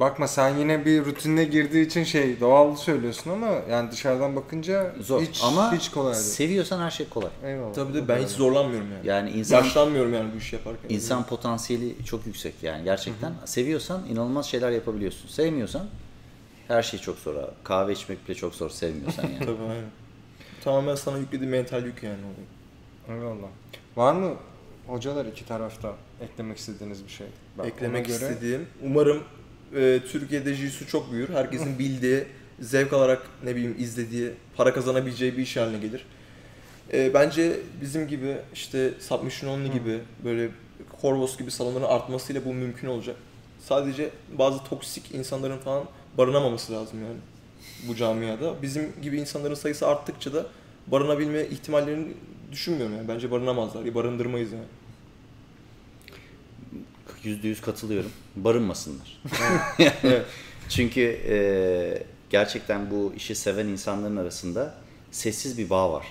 [0.00, 5.22] bakma sen yine bir rutinine girdiği için şey doğal söylüyorsun ama yani dışarıdan bakınca Zor
[5.22, 6.24] hiç ama hiç kolay değil.
[6.24, 7.30] seviyorsan her şey kolay.
[7.44, 7.74] Eyvallah.
[7.74, 9.06] Tabii de ben hiç zorlanmıyorum yani.
[9.06, 10.88] Yani insan Yaşlanmıyorum yani bu işi yaparken.
[10.88, 13.32] insan potansiyeli çok yüksek yani gerçekten.
[13.44, 15.28] Seviyorsan inanılmaz şeyler yapabiliyorsun.
[15.28, 15.86] Sevmiyorsan
[16.68, 17.36] her şey çok zor.
[17.36, 17.50] abi.
[17.64, 19.38] Kahve içmek bile çok zor sevmiyorsan yani.
[19.46, 19.90] Tabii aynen.
[20.64, 22.18] Tamamen sana yüklediği mental yük yani.
[23.08, 23.48] Eyvallah.
[23.96, 24.34] Var mı
[24.86, 27.26] hocalar iki tarafta eklemek istediğiniz bir şey?
[27.58, 28.66] Ben Eklemek göre- istediğim.
[28.82, 29.22] Umarım
[29.76, 31.28] e, Türkiye'de jiu çok büyür.
[31.28, 32.24] Herkesin bildiği,
[32.60, 36.06] zevk alarak ne bileyim izlediği, para kazanabileceği bir iş haline gelir.
[36.92, 40.48] E, bence bizim gibi işte Submission Only gibi böyle
[41.02, 43.16] Corvos gibi salonların artmasıyla bu mümkün olacak.
[43.60, 45.84] Sadece bazı toksik insanların falan
[46.18, 47.16] barınamaması lazım yani
[47.88, 48.62] bu camiada.
[48.62, 50.46] Bizim gibi insanların sayısı arttıkça da
[50.86, 52.06] barınabilme ihtimallerini
[52.52, 53.08] düşünmüyorum yani.
[53.08, 53.84] Bence barınamazlar.
[53.84, 54.64] Ya barındırmayız yani.
[57.24, 58.10] Yüzde yüz katılıyorum.
[58.36, 59.22] Barınmasınlar.
[60.02, 60.26] Evet.
[60.68, 61.36] Çünkü e,
[62.30, 64.74] gerçekten bu işi seven insanların arasında
[65.10, 66.06] sessiz bir bağ var.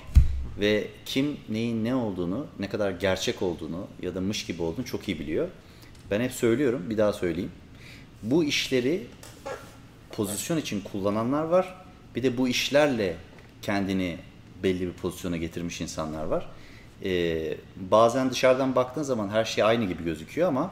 [0.60, 5.08] Ve kim neyin ne olduğunu, ne kadar gerçek olduğunu ya da mış gibi olduğunu çok
[5.08, 5.48] iyi biliyor.
[6.12, 7.52] Ben hep söylüyorum, bir daha söyleyeyim.
[8.24, 9.08] Bu işleri
[10.12, 11.76] pozisyon için kullananlar var.
[12.16, 13.16] Bir de bu işlerle
[13.62, 14.18] kendini
[14.64, 16.50] belli bir pozisyona getirmiş insanlar var.
[17.04, 20.72] Ee, bazen dışarıdan baktığın zaman her şey aynı gibi gözüküyor ama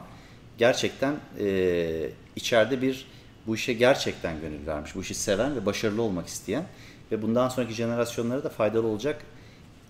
[0.58, 3.06] gerçekten e, içeride bir
[3.46, 6.64] bu işe gerçekten gönül vermiş, bu işi seven ve başarılı olmak isteyen
[7.12, 9.24] ve bundan sonraki jenerasyonlara da faydalı olacak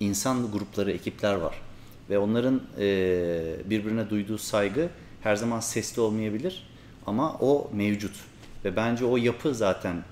[0.01, 1.55] insan grupları, ekipler var.
[2.11, 2.87] Ve onların e,
[3.65, 4.89] birbirine duyduğu saygı
[5.23, 6.67] her zaman sesli olmayabilir
[7.07, 8.15] ama o mevcut.
[8.65, 10.05] Ve bence o yapı zaten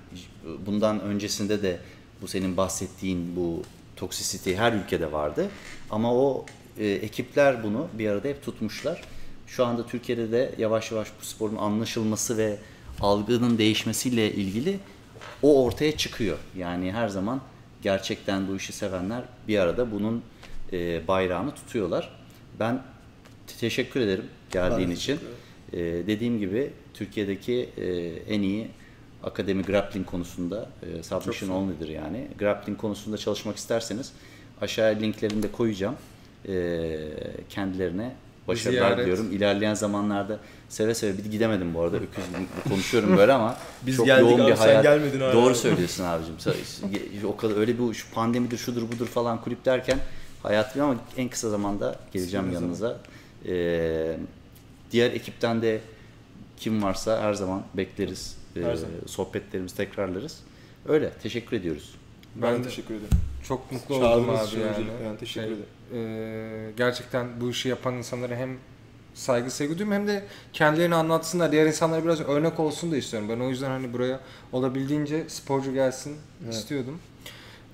[0.65, 1.79] bundan öncesinde de
[2.21, 3.63] bu senin bahsettiğin bu
[3.99, 5.47] toksisite her ülkede vardı.
[5.89, 6.45] Ama o
[6.79, 9.01] e, ekipler bunu bir arada hep tutmuşlar.
[9.47, 12.57] Şu anda Türkiye'de de yavaş yavaş bu sporun anlaşılması ve
[13.01, 14.79] algının değişmesiyle ilgili
[15.41, 16.37] o ortaya çıkıyor.
[16.57, 17.41] Yani her zaman
[17.81, 20.23] gerçekten bu işi sevenler bir arada bunun
[20.73, 22.09] e, bayrağını tutuyorlar.
[22.59, 22.83] Ben
[23.47, 25.15] te- teşekkür ederim geldiğin Ben için.
[25.15, 25.39] teşekkür
[25.73, 27.85] E, dediğim gibi Türkiye'deki e,
[28.33, 28.67] en iyi
[29.23, 32.27] akademi grappling konusunda e, submission only'dir yani.
[32.39, 34.11] Grappling konusunda çalışmak isterseniz
[34.61, 35.95] aşağıya linklerini de koyacağım.
[36.47, 36.97] e,
[37.49, 38.15] kendilerine
[38.47, 38.97] başarılar Ziyaret.
[38.99, 39.31] diliyorum.
[39.31, 40.39] İlerleyen zamanlarda
[40.69, 42.23] seve seve bir gidemedim bu arada öküz
[42.69, 44.83] konuşuyorum böyle ama Biz çok geldik yoğun abi, bir sen hayat.
[44.83, 45.33] gelmedin hala.
[45.33, 46.35] Doğru söylüyorsun abicim.
[47.27, 49.99] O kadar öyle bir şu pandemidir şudur budur falan kulüp derken
[50.43, 52.97] hayatım ama en kısa zamanda geleceğim Kısa yanınıza.
[53.47, 54.17] Ee,
[54.91, 55.81] diğer ekipten de
[56.57, 58.38] kim varsa her zaman bekleriz.
[58.61, 58.93] Zaman.
[59.05, 60.39] sohbetlerimizi tekrarlarız.
[60.87, 61.09] Öyle.
[61.23, 61.95] Teşekkür ediyoruz.
[62.35, 63.09] Ben, Ben de teşekkür ederim.
[63.47, 64.87] çok mutlu oldum abi yani.
[65.05, 65.65] yani teşekkür Şey, ederim.
[66.67, 68.57] e, gerçekten bu işi yapan insanlara hem
[69.13, 71.51] saygı sevgi duyuyorum hem de kendilerini anlatsınlar.
[71.51, 73.29] Diğer insanlara biraz örnek olsun da istiyorum.
[73.29, 74.19] Ben o yüzden hani buraya
[74.51, 76.53] olabildiğince sporcu gelsin Evet.
[76.53, 76.99] istiyordum.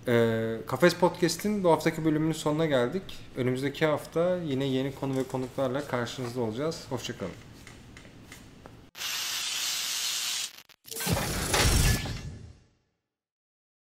[0.08, 3.04] E, Kafes Podcast'in bu haftaki bölümünün sonuna geldik.
[3.38, 6.84] Önümüzdeki hafta yine yeni konu ve konuklarla karşınızda olacağız.
[6.90, 7.32] Hoşçakalın.